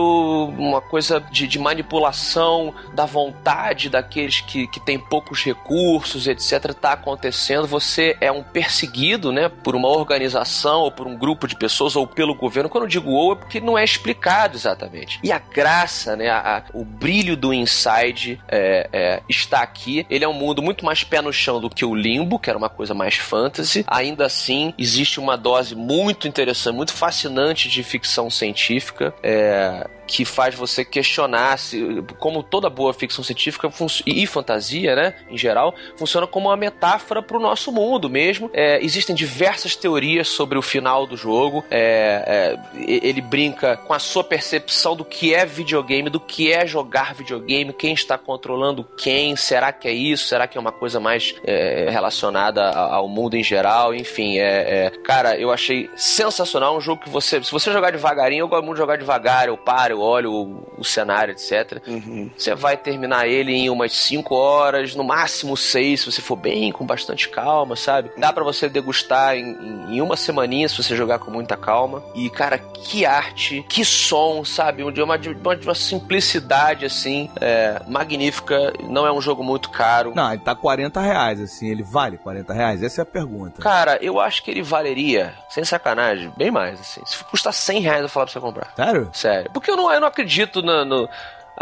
uma 0.57 0.81
coisa 0.81 1.19
de, 1.31 1.47
de 1.47 1.59
manipulação 1.59 2.73
da 2.93 3.05
vontade 3.05 3.89
daqueles 3.89 4.41
que, 4.41 4.67
que 4.67 4.79
têm 4.79 4.99
poucos 4.99 5.43
recursos, 5.43 6.27
etc., 6.27 6.71
está 6.71 6.93
acontecendo. 6.93 7.67
Você 7.67 8.17
é 8.19 8.31
um 8.31 8.43
perseguido, 8.43 9.31
né, 9.31 9.49
por 9.49 9.75
uma 9.75 9.87
organização 9.87 10.81
ou 10.81 10.91
por 10.91 11.07
um 11.07 11.17
grupo 11.17 11.47
de 11.47 11.55
pessoas 11.55 11.95
ou 11.95 12.05
pelo 12.07 12.35
governo. 12.35 12.69
Quando 12.69 12.83
eu 12.85 12.89
digo 12.89 13.11
ou, 13.11 13.33
é 13.33 13.35
porque 13.35 13.59
não 13.59 13.77
é 13.77 13.83
explicado 13.83 14.55
exatamente. 14.57 15.19
E 15.23 15.31
a 15.31 15.39
graça, 15.39 16.15
né, 16.15 16.29
a, 16.29 16.63
o 16.73 16.83
brilho 16.83 17.37
do 17.37 17.53
Inside 17.53 18.41
é, 18.47 18.89
é, 18.91 19.21
está 19.29 19.61
aqui. 19.61 20.05
Ele 20.09 20.25
é 20.25 20.27
um 20.27 20.33
mundo 20.33 20.61
muito 20.61 20.85
mais 20.85 21.03
pé 21.03 21.21
no 21.21 21.31
chão 21.31 21.59
do 21.59 21.69
que 21.69 21.85
o 21.85 21.95
Limbo, 21.95 22.39
que 22.39 22.49
era 22.49 22.57
uma 22.57 22.69
coisa 22.69 22.93
mais 22.93 23.15
fantasy. 23.15 23.83
Ainda 23.87 24.25
assim, 24.25 24.73
existe 24.77 25.19
uma 25.19 25.37
dose 25.37 25.75
muito 25.75 26.00
interessante, 26.09 26.75
muito 26.75 26.93
fascinante 26.93 27.69
de 27.69 27.83
ficção 27.83 28.29
científica. 28.29 29.13
É, 29.21 29.87
que 30.11 30.25
faz 30.25 30.53
você 30.53 30.83
questionar 30.83 31.57
se, 31.57 32.03
como 32.19 32.43
toda 32.43 32.69
boa 32.69 32.93
ficção 32.93 33.23
científica 33.23 33.71
e 34.05 34.27
fantasia, 34.27 34.93
né, 34.93 35.15
em 35.29 35.37
geral, 35.37 35.73
funciona 35.95 36.27
como 36.27 36.49
uma 36.49 36.57
metáfora 36.57 37.21
para 37.21 37.37
o 37.37 37.39
nosso 37.39 37.71
mundo 37.71 38.09
mesmo. 38.09 38.49
É, 38.53 38.83
existem 38.83 39.15
diversas 39.15 39.75
teorias 39.75 40.27
sobre 40.27 40.57
o 40.57 40.61
final 40.61 41.07
do 41.07 41.15
jogo. 41.15 41.63
É, 41.71 42.57
é, 42.75 43.01
ele 43.03 43.21
brinca 43.21 43.77
com 43.77 43.93
a 43.93 43.99
sua 43.99 44.23
percepção 44.23 44.97
do 44.97 45.05
que 45.05 45.33
é 45.33 45.45
videogame, 45.45 46.09
do 46.09 46.19
que 46.19 46.51
é 46.51 46.67
jogar 46.67 47.13
videogame, 47.13 47.71
quem 47.71 47.93
está 47.93 48.17
controlando 48.17 48.83
quem, 48.97 49.35
será 49.37 49.71
que 49.71 49.87
é 49.87 49.93
isso, 49.93 50.27
será 50.27 50.45
que 50.45 50.57
é 50.57 50.61
uma 50.61 50.71
coisa 50.73 50.99
mais 50.99 51.35
é, 51.45 51.87
relacionada 51.89 52.69
ao 52.69 53.07
mundo 53.07 53.35
em 53.35 53.43
geral, 53.43 53.95
enfim, 53.95 54.39
é, 54.39 54.87
é, 54.87 54.89
cara, 55.03 55.37
eu 55.37 55.51
achei 55.51 55.89
sensacional 55.95 56.77
um 56.77 56.81
jogo 56.81 57.03
que 57.03 57.09
você, 57.09 57.43
se 57.43 57.51
você 57.51 57.71
jogar 57.71 57.91
devagarinho, 57.91 58.41
eu 58.41 58.47
gosto 58.47 58.63
muito 58.63 58.75
de 58.75 58.81
jogar 58.81 58.97
devagar, 58.97 59.47
eu 59.47 59.57
paro, 59.57 59.93
eu 59.93 60.01
olho 60.01 60.31
o, 60.31 60.73
o 60.77 60.83
cenário, 60.83 61.33
etc. 61.33 61.81
Uhum. 61.87 62.29
Você 62.35 62.55
vai 62.55 62.77
terminar 62.77 63.27
ele 63.27 63.53
em 63.53 63.69
umas 63.69 63.93
5 63.93 64.33
horas, 64.33 64.95
no 64.95 65.03
máximo 65.03 65.55
6, 65.55 66.01
se 66.01 66.11
você 66.11 66.21
for 66.21 66.35
bem, 66.35 66.71
com 66.71 66.85
bastante 66.85 67.29
calma, 67.29 67.75
sabe? 67.75 68.11
Dá 68.17 68.31
para 68.31 68.43
você 68.43 68.69
degustar 68.69 69.35
em, 69.35 69.55
em, 69.89 70.01
uma 70.01 70.17
semaninha 70.17 70.67
se 70.67 70.81
você 70.81 70.95
jogar 70.95 71.19
com 71.19 71.31
muita 71.31 71.57
calma. 71.57 72.03
E, 72.15 72.29
cara, 72.29 72.57
que 72.57 73.05
arte, 73.05 73.65
que 73.69 73.83
som, 73.85 74.43
sabe? 74.43 74.89
De 74.91 75.01
uma, 75.01 75.17
de 75.17 75.29
uma, 75.29 75.55
de 75.55 75.67
uma 75.67 75.75
simplicidade, 75.75 76.85
assim, 76.85 77.29
é, 77.39 77.81
magnífica. 77.87 78.73
Não 78.83 79.05
é 79.05 79.11
um 79.11 79.21
jogo 79.21 79.43
muito 79.43 79.69
caro. 79.69 80.13
Não, 80.15 80.31
ele 80.31 80.41
tá 80.41 80.55
40 80.55 80.99
reais, 80.99 81.39
assim. 81.39 81.69
Ele 81.69 81.83
vale 81.83 82.17
40 82.17 82.53
reais? 82.53 82.83
Essa 82.83 83.01
é 83.01 83.03
a 83.03 83.05
pergunta. 83.05 83.61
Cara, 83.61 83.97
eu 84.01 84.19
acho 84.19 84.43
que 84.43 84.51
ele 84.51 84.61
valeria, 84.61 85.33
sem 85.49 85.63
sacanagem, 85.71 86.31
bem 86.37 86.51
mais, 86.51 86.79
assim. 86.79 87.01
Se 87.05 87.23
custar 87.23 87.53
100 87.53 87.79
reais, 87.81 88.01
eu 88.01 88.09
falar 88.09 88.25
pra 88.25 88.33
você 88.33 88.39
comprar. 88.39 88.71
Sério? 88.75 89.09
Sério. 89.13 89.51
Porque 89.51 89.71
eu 89.71 89.75
não, 89.75 89.91
eu 89.91 89.99
não 89.99 90.07
acredito 90.07 90.61
no, 90.61 90.85
no 90.85 91.09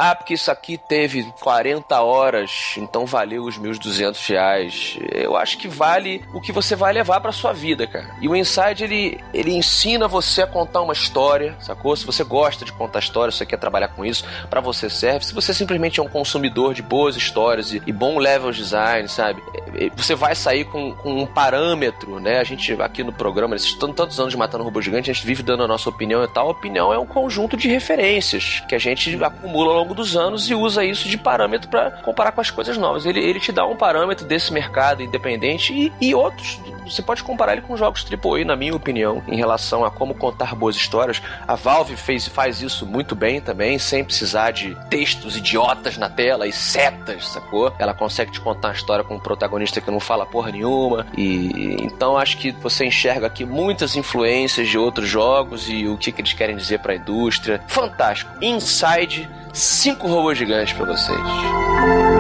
ah, 0.01 0.15
porque 0.15 0.33
isso 0.33 0.49
aqui 0.49 0.77
teve 0.77 1.23
40 1.41 2.01
horas, 2.01 2.75
então 2.77 3.05
valeu 3.05 3.43
os 3.43 3.57
meus 3.57 3.77
200 3.77 4.25
reais. 4.27 4.97
Eu 5.11 5.35
acho 5.35 5.57
que 5.57 5.67
vale 5.67 6.23
o 6.33 6.39
que 6.39 6.53
você 6.53 6.73
vai 6.73 6.93
levar 6.93 7.19
para 7.19 7.33
sua 7.33 7.51
vida, 7.51 7.85
cara. 7.85 8.15
E 8.21 8.29
o 8.29 8.33
Inside, 8.33 8.85
ele, 8.85 9.19
ele 9.33 9.51
ensina 9.51 10.07
você 10.07 10.43
a 10.43 10.47
contar 10.47 10.81
uma 10.81 10.93
história, 10.93 11.53
sacou? 11.59 11.93
Se 11.97 12.05
você 12.05 12.23
gosta 12.23 12.63
de 12.63 12.71
contar 12.71 12.99
história, 12.99 13.29
se 13.29 13.39
você 13.39 13.45
quer 13.45 13.57
trabalhar 13.57 13.89
com 13.89 14.05
isso, 14.05 14.23
para 14.49 14.61
você 14.61 14.89
serve. 14.89 15.25
Se 15.25 15.33
você 15.33 15.53
simplesmente 15.53 15.99
é 15.99 16.03
um 16.03 16.07
consumidor 16.07 16.73
de 16.73 16.81
boas 16.81 17.17
histórias 17.17 17.73
e, 17.73 17.81
e 17.85 17.91
bom 17.91 18.19
level 18.19 18.53
design, 18.53 19.05
sabe? 19.09 19.43
É, 19.53 19.87
é, 19.87 19.89
você 19.89 20.15
vai 20.15 20.33
sair 20.33 20.63
com, 20.63 20.93
com 20.93 21.21
um 21.21 21.25
parâmetro, 21.25 22.21
né? 22.21 22.39
A 22.39 22.43
gente 22.45 22.71
aqui 22.81 23.03
no 23.03 23.11
programa, 23.11 23.53
esses 23.53 23.73
tantos 23.73 24.17
anos 24.17 24.31
de 24.31 24.37
Matando 24.37 24.63
Robô 24.63 24.81
Gigante, 24.81 25.11
a 25.11 25.13
gente 25.13 25.25
vive 25.25 25.43
dando 25.43 25.63
a 25.63 25.67
nossa 25.67 25.89
opinião 25.89 26.23
e 26.23 26.27
tal. 26.29 26.47
A 26.47 26.51
opinião 26.51 26.93
é 26.93 26.97
um 26.97 27.05
conjunto 27.05 27.57
de 27.57 27.67
referências 27.67 28.63
que 28.65 28.73
a 28.73 28.79
gente 28.79 29.21
acumula 29.21 29.71
ao 29.71 29.88
longo 29.88 29.88
longo 29.89 29.95
dos 29.95 30.15
anos 30.15 30.49
e 30.49 30.55
usa 30.55 30.85
isso 30.85 31.09
de 31.09 31.17
parâmetro 31.17 31.69
para 31.69 31.91
comparar 31.91 32.31
com 32.31 32.41
as 32.41 32.51
coisas 32.51 32.77
novas. 32.77 33.05
Ele, 33.05 33.19
ele 33.19 33.39
te 33.39 33.51
dá 33.51 33.65
um 33.65 33.75
parâmetro 33.75 34.25
desse 34.25 34.53
mercado 34.53 35.01
independente 35.01 35.73
e, 35.73 35.91
e 35.99 36.13
outros. 36.13 36.59
Você 36.89 37.01
pode 37.01 37.23
comparar 37.23 37.53
ele 37.53 37.61
com 37.61 37.77
jogos 37.77 38.05
AAA, 38.05 38.45
na 38.45 38.55
minha 38.55 38.75
opinião, 38.75 39.21
em 39.27 39.35
relação 39.35 39.85
a 39.85 39.91
como 39.91 40.13
contar 40.13 40.55
boas 40.55 40.75
histórias. 40.75 41.21
A 41.47 41.55
Valve 41.55 41.95
fez, 41.95 42.27
faz 42.27 42.61
isso 42.61 42.85
muito 42.85 43.15
bem 43.15 43.39
também, 43.39 43.77
sem 43.77 44.03
precisar 44.03 44.51
de 44.51 44.75
textos 44.89 45.37
idiotas 45.37 45.97
na 45.97 46.09
tela 46.09 46.47
e 46.47 46.51
setas, 46.51 47.27
sacou? 47.27 47.73
Ela 47.77 47.93
consegue 47.93 48.31
te 48.31 48.41
contar 48.41 48.69
a 48.69 48.73
história 48.73 49.03
com 49.03 49.15
um 49.15 49.19
protagonista 49.19 49.79
que 49.79 49.91
não 49.91 49.99
fala 49.99 50.25
porra 50.25 50.51
nenhuma. 50.51 51.05
E 51.17 51.77
então 51.81 52.17
acho 52.17 52.37
que 52.37 52.51
você 52.51 52.85
enxerga 52.85 53.27
aqui 53.27 53.45
muitas 53.45 53.95
influências 53.95 54.67
de 54.67 54.77
outros 54.77 55.07
jogos 55.07 55.69
e 55.69 55.87
o 55.87 55.97
que, 55.97 56.11
que 56.11 56.21
eles 56.21 56.33
querem 56.33 56.55
dizer 56.55 56.79
para 56.79 56.93
a 56.93 56.95
indústria. 56.95 57.61
Fantástico. 57.67 58.31
Inside 58.41 59.29
cinco 59.53 60.07
robôs 60.07 60.37
gigantes 60.37 60.73
para 60.73 60.85
vocês. 60.85 62.18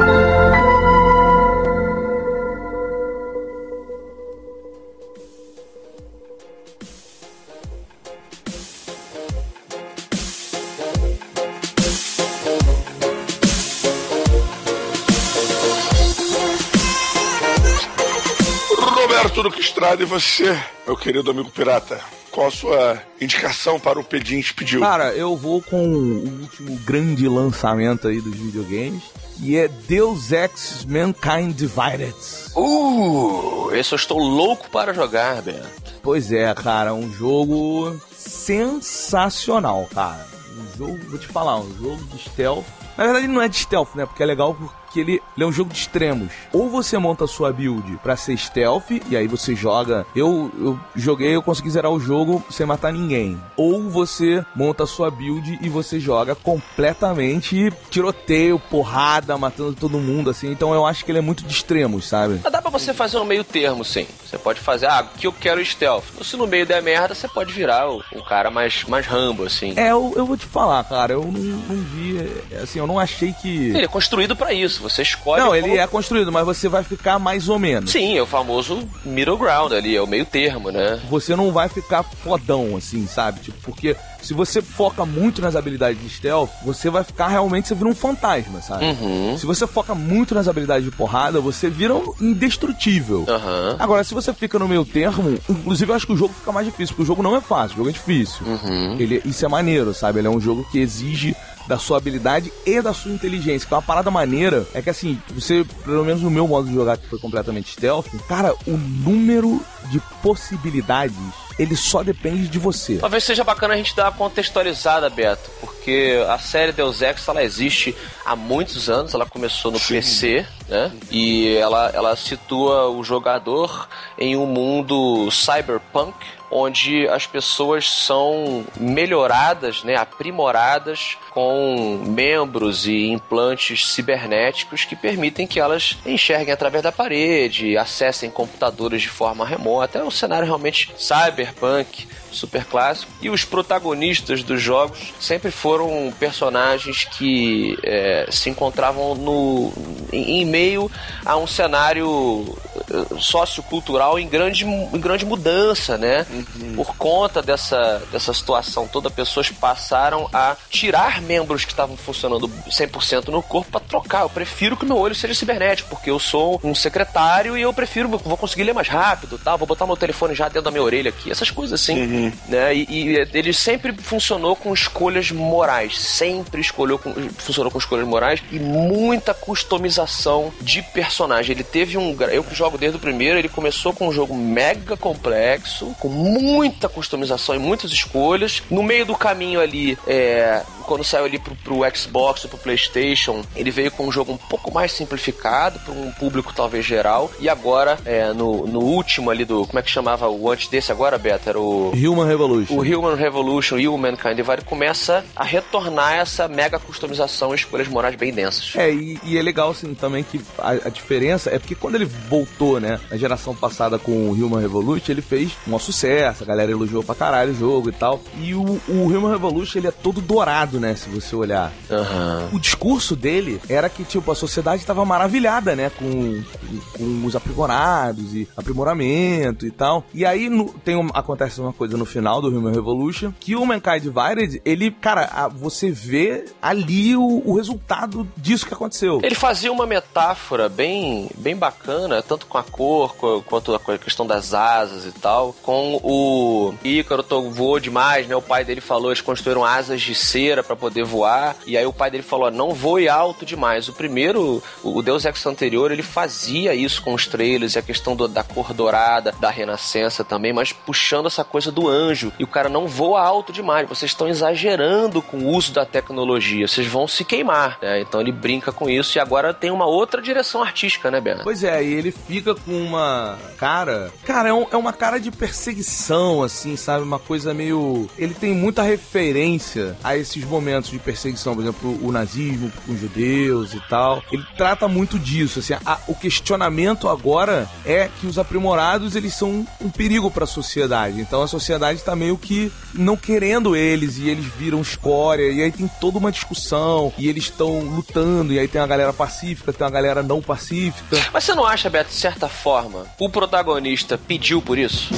Duque 19.43 19.61
Estrada 19.61 20.03
e 20.03 20.05
você, 20.05 20.57
meu 20.85 20.97
querido 20.97 21.31
amigo 21.31 21.49
pirata 21.49 21.99
qual 22.29 22.47
a 22.47 22.51
sua 22.51 23.03
indicação 23.19 23.79
para 23.79 23.99
o 23.99 24.03
Pedinte 24.03 24.53
pediu? 24.53 24.81
Cara, 24.81 25.13
eu 25.13 25.35
vou 25.35 25.61
com 25.61 25.83
o 25.83 26.41
último 26.41 26.75
grande 26.85 27.27
lançamento 27.27 28.07
aí 28.07 28.21
dos 28.21 28.35
videogames, 28.35 29.03
e 29.41 29.57
é 29.57 29.67
Deus 29.67 30.31
Ex 30.31 30.85
Mankind 30.85 31.55
Divided. 31.55 32.15
Uh, 32.55 33.69
esse 33.73 33.93
eu 33.93 33.97
estou 33.97 34.19
louco 34.19 34.69
para 34.69 34.93
jogar, 34.93 35.41
Beto. 35.41 35.67
Pois 36.01 36.31
é, 36.31 36.53
cara, 36.53 36.93
um 36.93 37.11
jogo 37.11 37.99
sensacional, 38.15 39.87
cara. 39.93 40.27
Um 40.57 40.77
jogo, 40.77 40.99
vou 41.09 41.19
te 41.19 41.27
falar, 41.27 41.59
um 41.59 41.75
jogo 41.77 42.03
de 42.05 42.19
stealth. 42.19 42.65
Na 42.97 43.05
verdade 43.05 43.27
não 43.27 43.41
é 43.41 43.47
de 43.47 43.57
stealth, 43.57 43.95
né? 43.95 44.05
Porque 44.05 44.21
é 44.21 44.25
legal 44.25 44.57
que 44.91 44.99
ele, 44.99 45.21
ele 45.35 45.43
é 45.43 45.45
um 45.45 45.51
jogo 45.51 45.71
de 45.71 45.79
extremos. 45.79 46.31
Ou 46.51 46.69
você 46.69 46.97
monta 46.97 47.25
a 47.25 47.27
sua 47.27 47.51
build 47.51 47.97
pra 48.03 48.15
ser 48.15 48.37
stealth, 48.37 48.89
e 49.09 49.15
aí 49.15 49.27
você 49.27 49.55
joga. 49.55 50.05
Eu, 50.15 50.51
eu 50.57 50.79
joguei, 50.95 51.35
eu 51.35 51.41
consegui 51.41 51.69
zerar 51.69 51.91
o 51.91 51.99
jogo 51.99 52.43
sem 52.49 52.65
matar 52.65 52.91
ninguém. 52.91 53.39
Ou 53.55 53.89
você 53.89 54.43
monta 54.55 54.83
a 54.83 54.87
sua 54.87 55.09
build 55.09 55.59
e 55.61 55.69
você 55.69 55.99
joga 55.99 56.35
completamente 56.35 57.71
tiroteio, 57.89 58.59
porrada, 58.59 59.37
matando 59.37 59.73
todo 59.73 59.99
mundo, 59.99 60.29
assim. 60.29 60.51
Então 60.51 60.73
eu 60.73 60.85
acho 60.85 61.05
que 61.05 61.11
ele 61.11 61.19
é 61.19 61.21
muito 61.21 61.43
de 61.43 61.53
extremos, 61.53 62.07
sabe? 62.07 62.39
Mas 62.43 62.51
dá 62.51 62.61
pra 62.61 62.71
você 62.71 62.93
fazer 62.93 63.17
um 63.17 63.25
meio 63.25 63.43
termo, 63.43 63.83
sim. 63.83 64.07
Você 64.25 64.37
pode 64.37 64.59
fazer, 64.59 64.87
ah, 64.87 65.03
que 65.17 65.27
eu 65.27 65.33
quero 65.33 65.63
stealth. 65.63 66.05
Se 66.21 66.37
no 66.37 66.47
meio 66.47 66.65
der 66.65 66.81
merda, 66.81 67.15
você 67.15 67.27
pode 67.27 67.51
virar 67.53 67.89
o, 67.89 68.03
o 68.13 68.23
cara 68.23 68.49
mais, 68.49 68.83
mais 68.85 69.05
rambo, 69.05 69.43
assim. 69.43 69.73
É, 69.75 69.91
eu, 69.91 70.13
eu 70.15 70.25
vou 70.25 70.37
te 70.37 70.45
falar, 70.45 70.83
cara, 70.83 71.13
eu 71.13 71.23
não, 71.23 71.31
não 71.31 71.83
vi, 71.83 72.17
é, 72.51 72.57
assim, 72.57 72.79
eu 72.79 72.87
não 72.87 72.99
achei 72.99 73.33
que... 73.33 73.69
Ele 73.69 73.85
é 73.85 73.87
construído 73.87 74.35
para 74.35 74.53
isso, 74.53 74.78
você 74.81 75.01
escolhe... 75.01 75.41
Não, 75.41 75.55
ele 75.55 75.77
é 75.77 75.87
construído, 75.87 76.31
mas 76.31 76.45
você 76.45 76.67
vai 76.67 76.83
ficar 76.83 77.19
mais 77.19 77.49
ou 77.49 77.59
menos. 77.59 77.91
Sim, 77.91 78.17
é 78.17 78.21
o 78.21 78.25
famoso 78.25 78.87
middle 79.05 79.37
ground 79.37 79.71
ali, 79.73 79.95
é 79.95 80.01
o 80.01 80.07
meio 80.07 80.25
termo, 80.25 80.71
né? 80.71 80.99
Você 81.09 81.35
não 81.35 81.51
vai 81.51 81.69
ficar 81.69 82.03
fodão, 82.03 82.75
assim, 82.75 83.07
sabe? 83.07 83.39
Tipo, 83.41 83.57
porque 83.61 83.95
se 84.21 84.33
você 84.33 84.61
foca 84.61 85.05
muito 85.05 85.41
nas 85.41 85.55
habilidades 85.55 86.01
de 86.01 86.09
stealth, 86.09 86.49
você 86.63 86.89
vai 86.89 87.03
ficar 87.03 87.27
realmente, 87.27 87.67
você 87.67 87.75
vira 87.75 87.89
um 87.89 87.95
fantasma, 87.95 88.61
sabe? 88.61 88.85
Uhum. 88.85 89.37
Se 89.37 89.45
você 89.45 89.65
foca 89.65 89.95
muito 89.95 90.35
nas 90.35 90.47
habilidades 90.47 90.83
de 90.83 90.91
porrada, 90.91 91.39
você 91.39 91.69
vira 91.69 91.95
um 91.95 92.13
indestrutível. 92.21 93.19
Uhum. 93.19 93.75
Agora, 93.79 94.03
se 94.03 94.13
você 94.13 94.33
fica 94.33 94.59
no 94.59 94.67
meio 94.67 94.83
termo, 94.83 95.39
inclusive 95.49 95.91
eu 95.91 95.95
acho 95.95 96.05
que 96.05 96.13
o 96.13 96.17
jogo 96.17 96.33
fica 96.33 96.51
mais 96.51 96.65
difícil, 96.65 96.95
porque 96.95 97.03
o 97.03 97.05
jogo 97.05 97.23
não 97.23 97.35
é 97.35 97.41
fácil, 97.41 97.75
o 97.75 97.77
jogo 97.77 97.89
é 97.89 97.93
difícil. 97.93 98.45
Uhum. 98.45 98.97
Ele, 98.99 99.21
isso 99.25 99.45
é 99.45 99.47
maneiro, 99.47 99.93
sabe? 99.93 100.19
Ele 100.19 100.27
é 100.27 100.31
um 100.31 100.41
jogo 100.41 100.67
que 100.71 100.79
exige 100.79 101.35
da 101.69 101.77
sua 101.77 101.97
habilidade 101.97 102.51
e 102.65 102.81
da 102.81 102.95
sua 102.95 103.11
inteligência. 103.11 103.67
Que 103.67 103.73
é 103.75 103.77
uma 103.77 103.83
parada 103.83 104.09
maneira 104.09 104.65
é 104.73 104.81
que 104.81 104.89
assim, 104.89 105.21
você, 105.29 105.63
pelo 105.85 106.03
menos 106.03 106.23
no 106.23 106.31
meu 106.31 106.47
modo 106.47 106.67
de 106.67 106.73
jogar 106.73 106.97
que 106.97 107.07
foi 107.07 107.19
completamente 107.19 107.73
stealth, 107.73 108.07
cara, 108.27 108.55
o 108.65 108.71
número 108.75 109.63
de 109.91 109.99
possibilidades 110.23 111.15
ele 111.59 111.75
só 111.75 112.01
depende 112.01 112.47
de 112.47 112.57
você. 112.57 112.97
Talvez 112.97 113.23
seja 113.23 113.43
bacana 113.43 113.73
a 113.73 113.77
gente 113.77 113.95
dar 113.95 114.05
uma 114.05 114.11
contextualizada, 114.13 115.09
Beto, 115.09 115.49
porque 115.59 116.17
a 116.29 116.39
série 116.39 116.71
Deus 116.71 117.01
Ex 117.01 117.27
ela 117.27 117.43
existe 117.43 117.95
há 118.25 118.35
muitos 118.35 118.89
anos, 118.89 119.13
ela 119.13 119.25
começou 119.25 119.69
no 119.69 119.77
Sim. 119.77 119.95
PC, 119.95 120.45
né? 120.69 120.91
E 121.11 121.55
ela, 121.57 121.91
ela 121.93 122.15
situa 122.15 122.89
o 122.89 123.03
jogador 123.03 123.89
em 124.17 124.37
um 124.37 124.45
mundo 124.45 125.29
cyberpunk, 125.29 126.15
onde 126.51 127.07
as 127.07 127.25
pessoas 127.25 127.89
são 127.89 128.65
melhoradas, 128.79 129.83
né, 129.83 129.95
aprimoradas 129.95 131.17
com 131.31 132.01
membros 132.05 132.87
e 132.87 133.07
implantes 133.07 133.91
cibernéticos 133.93 134.85
que 134.85 134.95
permitem 134.95 135.47
que 135.47 135.59
elas 135.59 135.97
enxerguem 136.05 136.53
através 136.53 136.83
da 136.83 136.91
parede, 136.91 137.77
acessem 137.77 138.29
computadores 138.29 139.01
de 139.01 139.09
forma 139.09 139.45
remota. 139.45 139.99
É 139.99 140.03
um 140.03 140.11
cenário 140.11 140.45
realmente 140.45 140.91
cyberpunk 140.97 142.07
super 142.31 142.65
clássico. 142.65 143.11
E 143.21 143.29
os 143.29 143.43
protagonistas 143.43 144.43
dos 144.43 144.61
jogos 144.61 144.97
sempre 145.19 145.51
foram 145.51 146.13
personagens 146.19 147.05
que 147.05 147.77
é, 147.83 148.27
se 148.31 148.49
encontravam 148.49 149.15
no, 149.15 149.73
em, 150.11 150.41
em, 150.41 150.45
meio 150.45 150.91
a 151.25 151.37
um 151.37 151.47
cenário 151.47 152.57
eh, 152.89 153.19
sociocultural 153.19 154.19
em 154.19 154.27
grande, 154.27 154.65
em 154.65 154.99
grande 154.99 155.25
mudança, 155.25 155.97
né? 155.97 156.25
Uhum. 156.29 156.75
Por 156.75 156.95
conta 156.95 157.41
dessa, 157.41 158.01
dessa 158.11 158.33
situação 158.33 158.87
toda, 158.87 159.09
pessoas 159.09 159.49
passaram 159.49 160.29
a 160.33 160.55
tirar 160.69 161.21
membros 161.21 161.65
que 161.65 161.71
estavam 161.71 161.97
funcionando 161.97 162.47
100% 162.69 163.27
no 163.29 163.41
corpo 163.41 163.71
para 163.71 163.81
trocar. 163.81 164.21
Eu 164.21 164.29
prefiro 164.29 164.77
que 164.77 164.85
meu 164.85 164.97
olho 164.97 165.15
seja 165.15 165.33
cibernético, 165.33 165.89
porque 165.89 166.09
eu 166.09 166.19
sou 166.19 166.59
um 166.63 166.73
secretário 166.73 167.57
e 167.57 167.61
eu 167.61 167.73
prefiro, 167.73 168.09
vou 168.09 168.37
conseguir 168.37 168.63
ler 168.63 168.73
mais 168.73 168.87
rápido, 168.87 169.37
tá? 169.37 169.55
Vou 169.55 169.67
botar 169.67 169.85
meu 169.85 169.97
telefone 169.97 170.35
já 170.35 170.45
dentro 170.45 170.63
da 170.63 170.71
minha 170.71 170.83
orelha 170.83 171.09
aqui, 171.09 171.31
essas 171.31 171.51
coisas 171.51 171.79
assim. 171.79 171.99
Uhum. 171.99 172.18
Né? 172.47 172.75
E, 172.75 172.85
e, 172.89 173.27
ele 173.33 173.53
sempre 173.53 173.93
funcionou 173.93 174.55
com 174.55 174.73
escolhas 174.73 175.31
morais. 175.31 175.97
Sempre 175.97 176.61
escolheu 176.61 176.97
com, 176.99 177.13
funcionou 177.37 177.71
com 177.71 177.77
escolhas 177.77 178.07
morais 178.07 178.41
e 178.51 178.59
muita 178.59 179.33
customização 179.33 180.51
de 180.61 180.81
personagem. 180.81 181.55
Ele 181.55 181.63
teve 181.63 181.97
um. 181.97 182.15
Eu 182.31 182.43
que 182.43 182.55
jogo 182.55 182.77
desde 182.77 182.97
o 182.97 182.99
primeiro, 182.99 183.37
ele 183.37 183.49
começou 183.49 183.93
com 183.93 184.07
um 184.07 184.11
jogo 184.11 184.35
mega 184.35 184.97
complexo, 184.97 185.95
com 185.99 186.09
muita 186.09 186.89
customização 186.89 187.55
e 187.55 187.59
muitas 187.59 187.91
escolhas. 187.91 188.61
No 188.69 188.83
meio 188.83 189.05
do 189.05 189.15
caminho 189.15 189.61
ali, 189.61 189.97
é, 190.07 190.61
quando 190.89 191.03
saiu 191.03 191.25
ali 191.25 191.37
pro, 191.37 191.55
pro 191.55 191.81
Xbox, 191.95 192.45
pro 192.47 192.57
PlayStation, 192.57 193.43
ele 193.55 193.69
veio 193.69 193.91
com 193.91 194.07
um 194.07 194.11
jogo 194.11 194.33
um 194.33 194.37
pouco 194.37 194.73
mais 194.73 194.91
simplificado, 194.91 195.79
para 195.79 195.93
um 195.93 196.11
público 196.11 196.51
talvez 196.53 196.83
geral. 196.83 197.31
E 197.39 197.47
agora, 197.47 197.99
é, 198.05 198.33
no, 198.33 198.65
no 198.65 198.79
último 198.79 199.29
ali 199.29 199.45
do. 199.45 199.67
Como 199.67 199.77
é 199.77 199.83
que 199.83 199.91
chamava 199.91 200.27
o 200.27 200.49
antes 200.49 200.67
desse 200.67 200.91
agora, 200.91 201.17
Beto? 201.17 201.47
Era 201.47 201.59
o. 201.59 201.91
Human 202.09 202.25
Revolution. 202.25 202.75
O 202.75 202.81
Human 202.81 203.15
Revolution 203.15 203.77
e 203.77 203.87
o 203.87 203.97
Mankind 203.97 204.35
Divided 204.35 204.65
começa 204.65 205.25
a 205.35 205.43
retornar 205.43 206.13
essa 206.13 206.47
mega 206.47 206.79
customização 206.79 207.51
e 207.51 207.55
escolhas 207.55 207.87
morais 207.87 208.15
bem 208.15 208.33
densas. 208.33 208.73
É, 208.75 208.91
e, 208.91 209.19
e 209.23 209.37
é 209.37 209.41
legal 209.41 209.71
assim 209.71 209.93
também 209.93 210.23
que 210.23 210.41
a, 210.57 210.71
a, 210.71 210.89
diferença 210.89 211.49
é 211.49 211.59
porque 211.59 211.75
quando 211.75 211.95
ele 211.95 212.05
voltou, 212.05 212.79
né, 212.79 212.99
na 213.09 213.17
geração 213.17 213.55
passada 213.55 213.97
com 213.99 214.11
o 214.11 214.31
Human 214.31 214.59
Revolution, 214.59 215.11
ele 215.11 215.21
fez 215.21 215.51
um 215.67 215.79
sucesso, 215.79 216.43
a 216.43 216.45
galera 216.45 216.71
elogiou 216.71 217.03
pra 217.03 217.15
caralho 217.15 217.51
o 217.51 217.55
jogo 217.55 217.89
e 217.89 217.93
tal. 217.93 218.21
E 218.39 218.53
o, 218.53 218.81
o 218.87 219.05
Human 219.05 219.31
Revolution, 219.31 219.79
ele 219.79 219.87
é 219.87 219.91
todo 219.91 220.21
dourado, 220.21 220.79
né, 220.79 220.95
se 220.95 221.09
você 221.09 221.35
olhar. 221.35 221.71
Uhum. 221.89 222.57
O 222.57 222.59
discurso 222.59 223.15
dele 223.15 223.61
era 223.69 223.89
que, 223.89 224.03
tipo, 224.03 224.31
a 224.31 224.35
sociedade 224.35 224.81
estava 224.81 225.03
maravilhada, 225.05 225.75
né, 225.75 225.89
com, 225.89 226.41
com, 226.41 226.97
com, 226.97 227.25
os 227.25 227.35
aprimorados 227.35 228.33
e 228.33 228.47
aprimoramento 228.55 229.65
e 229.65 229.71
tal. 229.71 230.05
E 230.13 230.25
aí 230.25 230.49
no, 230.49 230.73
tem 230.85 230.95
um, 230.95 231.09
acontece 231.13 231.59
uma 231.61 231.73
coisa 231.73 231.97
no 231.99 232.05
final 232.05 232.41
do 232.41 232.47
Human 232.47 232.73
Revolution, 232.73 233.31
que 233.39 233.55
o 233.55 233.65
Mankind 233.65 234.01
Divided, 234.01 234.61
ele, 234.65 234.89
cara, 234.89 235.49
você 235.49 235.91
vê 235.91 236.45
ali 236.61 237.15
o, 237.15 237.43
o, 237.45 237.55
resultado 237.55 238.27
disso 238.35 238.65
que 238.65 238.73
aconteceu. 238.73 239.19
Ele 239.21 239.35
fazia 239.35 239.71
uma 239.71 239.85
metáfora 239.85 240.69
bem, 240.69 241.29
bem 241.37 241.55
bacana, 241.55 242.21
tanto 242.21 242.45
com 242.45 242.57
a 242.57 242.63
cor, 242.63 243.15
quanto 243.45 243.75
a 243.75 243.97
questão 243.97 244.25
das 244.25 244.53
asas 244.53 245.05
e 245.05 245.11
tal, 245.11 245.53
com 245.61 245.99
o 246.03 246.73
Ícaro 246.83 247.23
voou 247.51 247.79
demais, 247.79 248.27
né? 248.27 248.35
O 248.35 248.41
pai 248.41 248.63
dele 248.63 248.81
falou, 248.81 249.11
eles 249.11 249.21
construíram 249.21 249.63
asas 249.63 250.01
de 250.01 250.15
cera 250.15 250.63
para 250.63 250.75
poder 250.75 251.03
voar, 251.03 251.55
e 251.65 251.77
aí 251.77 251.85
o 251.85 251.93
pai 251.93 252.09
dele 252.09 252.23
falou, 252.23 252.49
não 252.49 252.73
voe 252.73 253.09
alto 253.09 253.45
demais. 253.45 253.89
O 253.89 253.93
primeiro, 253.93 254.63
o 254.83 255.01
Deus 255.01 255.25
Ex 255.25 255.45
anterior, 255.45 255.91
ele 255.91 256.01
fazia 256.01 256.73
isso 256.73 257.01
com 257.01 257.13
os 257.13 257.27
trailers, 257.27 257.75
e 257.75 257.79
a 257.79 257.81
questão 257.81 258.15
do, 258.15 258.27
da 258.27 258.43
cor 258.43 258.73
dourada, 258.73 259.33
da 259.39 259.49
renascença 259.49 260.23
também, 260.23 260.53
mas 260.53 260.71
puxando 260.71 261.27
essa 261.27 261.43
coisa 261.43 261.71
do 261.71 261.88
anjo. 261.89 262.31
E 262.39 262.43
o 262.43 262.47
cara 262.47 262.69
não 262.69 262.87
voa 262.87 263.21
alto 263.21 263.51
demais. 263.51 263.87
Vocês 263.87 264.11
estão 264.11 264.27
exagerando 264.27 265.21
com 265.21 265.37
o 265.37 265.47
uso 265.49 265.73
da 265.73 265.85
tecnologia. 265.85 266.67
Vocês 266.67 266.87
vão 266.87 267.07
se 267.07 267.23
queimar. 267.23 267.77
Né? 267.81 268.01
Então 268.01 268.21
ele 268.21 268.31
brinca 268.31 268.71
com 268.71 268.89
isso 268.89 269.17
e 269.17 269.19
agora 269.19 269.53
tem 269.53 269.71
uma 269.71 269.85
outra 269.85 270.21
direção 270.21 270.61
artística, 270.61 271.09
né, 271.11 271.19
Bena? 271.19 271.43
Pois 271.43 271.63
é, 271.63 271.83
e 271.83 271.93
ele 271.93 272.11
fica 272.11 272.55
com 272.55 272.71
uma 272.71 273.37
cara. 273.57 274.11
Cara, 274.23 274.49
é, 274.49 274.53
um, 274.53 274.65
é 274.71 274.77
uma 274.77 274.93
cara 274.93 275.19
de 275.19 275.31
perseguição, 275.31 276.43
assim, 276.43 276.75
sabe? 276.75 277.03
Uma 277.03 277.19
coisa 277.19 277.53
meio. 277.53 278.09
Ele 278.17 278.33
tem 278.33 278.53
muita 278.53 278.83
referência 278.83 279.97
a 280.03 280.17
esses 280.17 280.43
momentos 280.43 280.89
de 280.89 280.99
perseguição, 280.99 281.55
por 281.55 281.61
exemplo, 281.61 281.99
o 282.01 282.11
nazismo 282.11 282.71
com 282.85 282.93
os 282.93 282.99
judeus 282.99 283.73
e 283.73 283.81
tal. 283.89 284.23
Ele 284.31 284.45
trata 284.57 284.87
muito 284.87 285.17
disso, 285.17 285.59
assim. 285.59 285.73
A, 285.85 285.99
o 286.07 286.15
questionamento 286.15 287.07
agora 287.07 287.67
é 287.85 288.09
que 288.19 288.27
os 288.27 288.37
aprimorados 288.37 289.15
eles 289.15 289.33
são 289.33 289.65
um 289.81 289.89
perigo 289.89 290.29
para 290.31 290.43
a 290.43 290.47
sociedade. 290.47 291.19
Então 291.21 291.41
a 291.41 291.47
sociedade 291.47 291.78
está 291.97 292.15
meio 292.15 292.37
que 292.37 292.71
não 292.93 293.15
querendo 293.15 293.75
eles 293.75 294.17
e 294.17 294.29
eles 294.29 294.45
viram 294.45 294.81
escória 294.81 295.51
e 295.51 295.61
aí 295.61 295.71
tem 295.71 295.89
toda 295.99 296.17
uma 296.17 296.31
discussão 296.31 297.13
e 297.17 297.27
eles 297.27 297.45
estão 297.45 297.79
lutando 297.81 298.53
e 298.53 298.59
aí 298.59 298.67
tem 298.67 298.81
uma 298.81 298.87
galera 298.87 299.13
pacífica, 299.13 299.73
tem 299.73 299.85
uma 299.85 299.91
galera 299.91 300.21
não 300.21 300.41
pacífica. 300.41 301.17
Mas 301.33 301.43
você 301.43 301.53
não 301.55 301.65
acha, 301.65 301.89
Beto, 301.89 302.09
de 302.09 302.15
certa 302.15 302.47
forma, 302.47 303.05
o 303.19 303.29
protagonista 303.29 304.17
pediu 304.17 304.61
por 304.61 304.77
isso? 304.77 305.13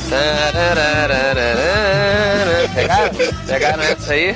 Pegaram? 2.73 3.11
Pegaram 3.47 3.83
essa 3.83 4.13
aí? 4.13 4.35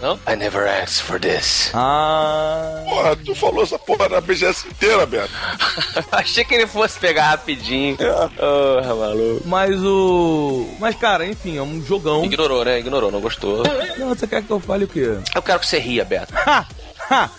Não? 0.00 0.18
I 0.26 0.36
never 0.36 0.66
asked 0.68 1.02
for 1.02 1.18
this. 1.20 1.70
Ah. 1.74 2.82
Porra, 2.84 3.16
tu 3.16 3.34
falou 3.34 3.62
essa 3.62 3.78
porra 3.78 4.08
na 4.08 4.20
BGS 4.20 4.68
inteira, 4.68 5.06
Beto. 5.06 5.30
Achei 6.12 6.44
que 6.44 6.54
ele 6.54 6.66
fosse 6.66 6.98
pegar 6.98 7.30
rapidinho. 7.30 7.96
É. 8.00 8.28
Porra, 8.28 8.94
maluco. 8.94 9.42
Mas 9.46 9.76
o. 9.82 10.68
Mas, 10.78 10.96
cara, 10.96 11.26
enfim, 11.26 11.56
é 11.56 11.62
um 11.62 11.82
jogão. 11.84 12.24
Ignorou, 12.24 12.64
né? 12.64 12.78
Ignorou, 12.78 13.10
não 13.10 13.20
gostou. 13.20 13.62
Não, 13.96 14.08
você 14.08 14.26
quer 14.26 14.42
que 14.42 14.50
eu 14.50 14.60
fale 14.60 14.84
o 14.84 14.88
quê? 14.88 15.16
Eu 15.34 15.42
quero 15.42 15.58
que 15.60 15.66
você 15.66 15.78
ria, 15.78 16.04
Beto. 16.04 16.34
Ha! 16.36 16.66
Ha! 17.10 17.30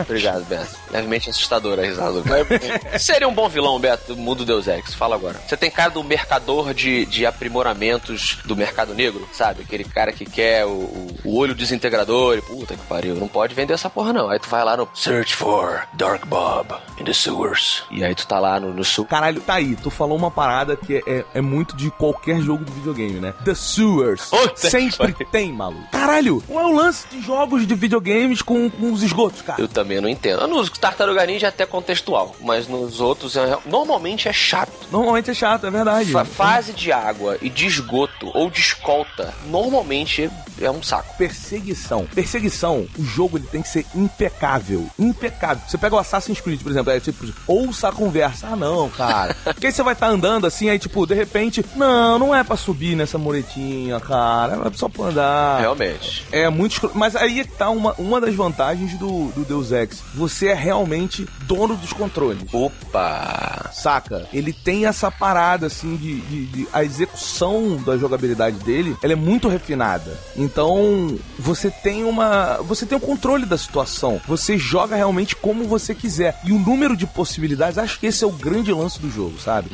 Obrigado, 0.00 0.44
Beto. 0.44 0.81
Levemente 0.92 1.30
assustadora 1.30 1.82
a 1.82 1.84
risada 1.84 2.20
do 2.20 2.22
Seria 2.98 3.28
um 3.28 3.34
bom 3.34 3.48
vilão, 3.48 3.78
Beto, 3.78 4.14
do 4.14 4.20
mundo 4.20 4.44
Deus 4.44 4.66
Ex. 4.66 4.94
Fala 4.94 5.16
agora. 5.16 5.40
Você 5.46 5.56
tem 5.56 5.70
cara 5.70 5.90
do 5.90 6.04
mercador 6.04 6.74
de, 6.74 7.06
de 7.06 7.24
aprimoramentos 7.24 8.38
do 8.44 8.54
mercado 8.54 8.94
negro, 8.94 9.26
sabe? 9.32 9.62
Aquele 9.62 9.84
cara 9.84 10.12
que 10.12 10.24
quer 10.24 10.66
o, 10.66 11.08
o 11.24 11.36
olho 11.36 11.54
desintegrador 11.54 12.38
e 12.38 12.42
puta 12.42 12.76
que 12.76 12.84
pariu, 12.86 13.14
não 13.14 13.28
pode 13.28 13.54
vender 13.54 13.74
essa 13.74 13.88
porra 13.88 14.12
não. 14.12 14.28
Aí 14.28 14.38
tu 14.38 14.48
vai 14.48 14.64
lá 14.64 14.76
no 14.76 14.88
Search 14.94 15.34
for 15.34 15.86
Dark 15.94 16.26
Bob 16.26 16.74
in 17.00 17.04
the 17.04 17.12
sewers. 17.12 17.84
E 17.90 18.04
aí 18.04 18.14
tu 18.14 18.26
tá 18.26 18.38
lá 18.38 18.60
no, 18.60 18.72
no 18.72 18.84
sul. 18.84 19.04
Caralho, 19.04 19.40
tá 19.40 19.54
aí. 19.54 19.76
Tu 19.76 19.90
falou 19.90 20.16
uma 20.16 20.30
parada 20.30 20.76
que 20.76 20.96
é, 20.96 21.02
é, 21.06 21.24
é 21.34 21.40
muito 21.40 21.76
de 21.76 21.90
qualquer 21.90 22.40
jogo 22.40 22.64
de 22.64 22.72
videogame, 22.72 23.20
né? 23.20 23.34
The 23.44 23.54
Sewers. 23.54 24.30
Puta 24.30 24.56
Sempre 24.56 25.14
tem, 25.30 25.52
maluco. 25.52 25.90
Caralho, 25.90 26.42
qual 26.46 26.64
é 26.64 26.66
o 26.68 26.74
lance 26.74 27.06
de 27.08 27.20
jogos 27.20 27.66
de 27.66 27.74
videogames 27.74 28.42
com, 28.42 28.70
com 28.70 28.92
os 28.92 29.02
esgotos, 29.02 29.42
cara? 29.42 29.60
Eu 29.60 29.68
também 29.68 30.00
não 30.00 30.08
entendo. 30.08 30.46
Nos 30.46 30.68
Tartaruga 30.82 31.24
Ninja 31.24 31.46
é 31.46 31.48
até 31.48 31.64
contextual, 31.64 32.34
mas 32.40 32.66
nos 32.66 33.00
outros 33.00 33.36
é- 33.36 33.56
normalmente 33.66 34.28
é 34.28 34.32
chato. 34.32 34.72
Normalmente 34.90 35.30
é 35.30 35.34
chato, 35.34 35.64
é 35.64 35.70
verdade. 35.70 36.10
Fa- 36.10 36.24
fase 36.24 36.72
de 36.72 36.90
água 36.90 37.38
e 37.40 37.48
de 37.48 37.66
esgoto 37.66 38.30
ou 38.34 38.50
de 38.50 38.60
escolta 38.60 39.32
normalmente 39.46 40.28
é 40.60 40.70
um 40.70 40.82
saco. 40.82 41.14
Perseguição. 41.16 42.04
Perseguição, 42.14 42.86
o 42.98 43.04
jogo 43.04 43.38
ele 43.38 43.46
tem 43.46 43.62
que 43.62 43.68
ser 43.68 43.86
impecável. 43.94 44.88
Impecável. 44.98 45.62
Você 45.68 45.78
pega 45.78 45.94
o 45.94 45.98
Assassin's 45.98 46.40
Creed, 46.40 46.60
por 46.60 46.70
exemplo, 46.72 46.92
é 46.92 46.98
tipo, 47.00 47.24
ouça 47.46 47.88
a 47.88 47.92
conversa. 47.92 48.48
Ah, 48.48 48.56
não, 48.56 48.88
cara. 48.90 49.34
Porque 49.44 49.68
aí 49.68 49.72
você 49.72 49.82
vai 49.84 49.92
estar 49.94 50.08
andando 50.08 50.46
assim, 50.46 50.68
aí 50.68 50.78
tipo, 50.80 51.06
de 51.06 51.14
repente, 51.14 51.64
não, 51.76 52.18
não 52.18 52.34
é 52.34 52.42
pra 52.42 52.56
subir 52.56 52.96
nessa 52.96 53.18
muretinha, 53.18 54.00
cara. 54.00 54.68
É 54.68 54.72
só 54.76 54.88
pra 54.88 55.04
andar. 55.06 55.60
Realmente. 55.60 56.26
É 56.32 56.48
muito 56.48 56.72
escro... 56.72 56.90
Mas 56.94 57.14
aí 57.16 57.40
é 57.40 57.44
que 57.44 57.52
tá 57.52 57.70
uma, 57.70 57.92
uma 57.98 58.20
das 58.20 58.34
vantagens 58.34 58.98
do, 58.98 59.28
do 59.32 59.44
Deus 59.44 59.70
Ex. 59.72 60.02
Você 60.14 60.48
é 60.48 60.54
realmente 60.72 61.28
dono 61.42 61.76
dos 61.76 61.92
controles. 61.92 62.42
Opa! 62.52 63.70
Saca? 63.72 64.26
Ele 64.32 64.52
tem 64.52 64.86
essa 64.86 65.10
parada, 65.10 65.66
assim, 65.66 65.96
de, 65.96 66.20
de- 66.20 66.46
de- 66.46 66.68
A 66.72 66.82
execução 66.82 67.76
da 67.84 67.96
jogabilidade 67.96 68.56
dele, 68.58 68.96
ela 69.02 69.12
é 69.12 69.16
muito 69.16 69.48
refinada. 69.48 70.18
Então, 70.36 71.18
você 71.38 71.70
tem 71.70 72.04
uma... 72.04 72.56
Você 72.62 72.86
tem 72.86 72.96
o 72.96 73.00
controle 73.00 73.44
da 73.44 73.58
situação. 73.58 74.20
Você 74.26 74.56
joga 74.56 74.96
realmente 74.96 75.36
como 75.36 75.64
você 75.64 75.94
quiser. 75.94 76.38
E 76.44 76.52
o 76.52 76.58
número 76.58 76.96
de 76.96 77.06
possibilidades, 77.06 77.78
acho 77.78 77.98
que 77.98 78.06
esse 78.06 78.24
é 78.24 78.26
o 78.26 78.32
grande 78.32 78.72
lance 78.72 78.98
do 79.00 79.10
jogo, 79.10 79.38
sabe? 79.38 79.68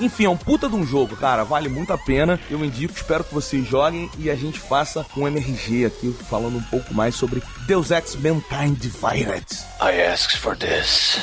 Enfim, 0.00 0.24
é 0.24 0.28
um 0.30 0.36
puta 0.36 0.68
de 0.68 0.74
um 0.74 0.86
jogo, 0.86 1.16
cara. 1.16 1.44
Vale 1.44 1.68
muito 1.68 1.92
a 1.92 1.98
pena. 1.98 2.38
Eu 2.50 2.64
indico, 2.64 2.94
espero 2.94 3.24
que 3.24 3.32
vocês 3.34 3.66
joguem 3.66 4.10
e 4.18 4.30
a 4.30 4.34
gente 4.36 4.58
faça 4.58 5.04
um 5.16 5.26
MRG 5.26 5.86
aqui, 5.86 6.14
falando 6.28 6.58
um 6.58 6.62
pouco 6.62 6.92
mais 6.94 7.14
sobre 7.14 7.42
Deus 7.66 7.90
Ex 7.90 8.16
Mankind 8.16 8.78
Divided. 8.78 9.46
I 9.80 10.02
asked 10.12 10.36
for 10.42 10.56
this. 10.56 11.20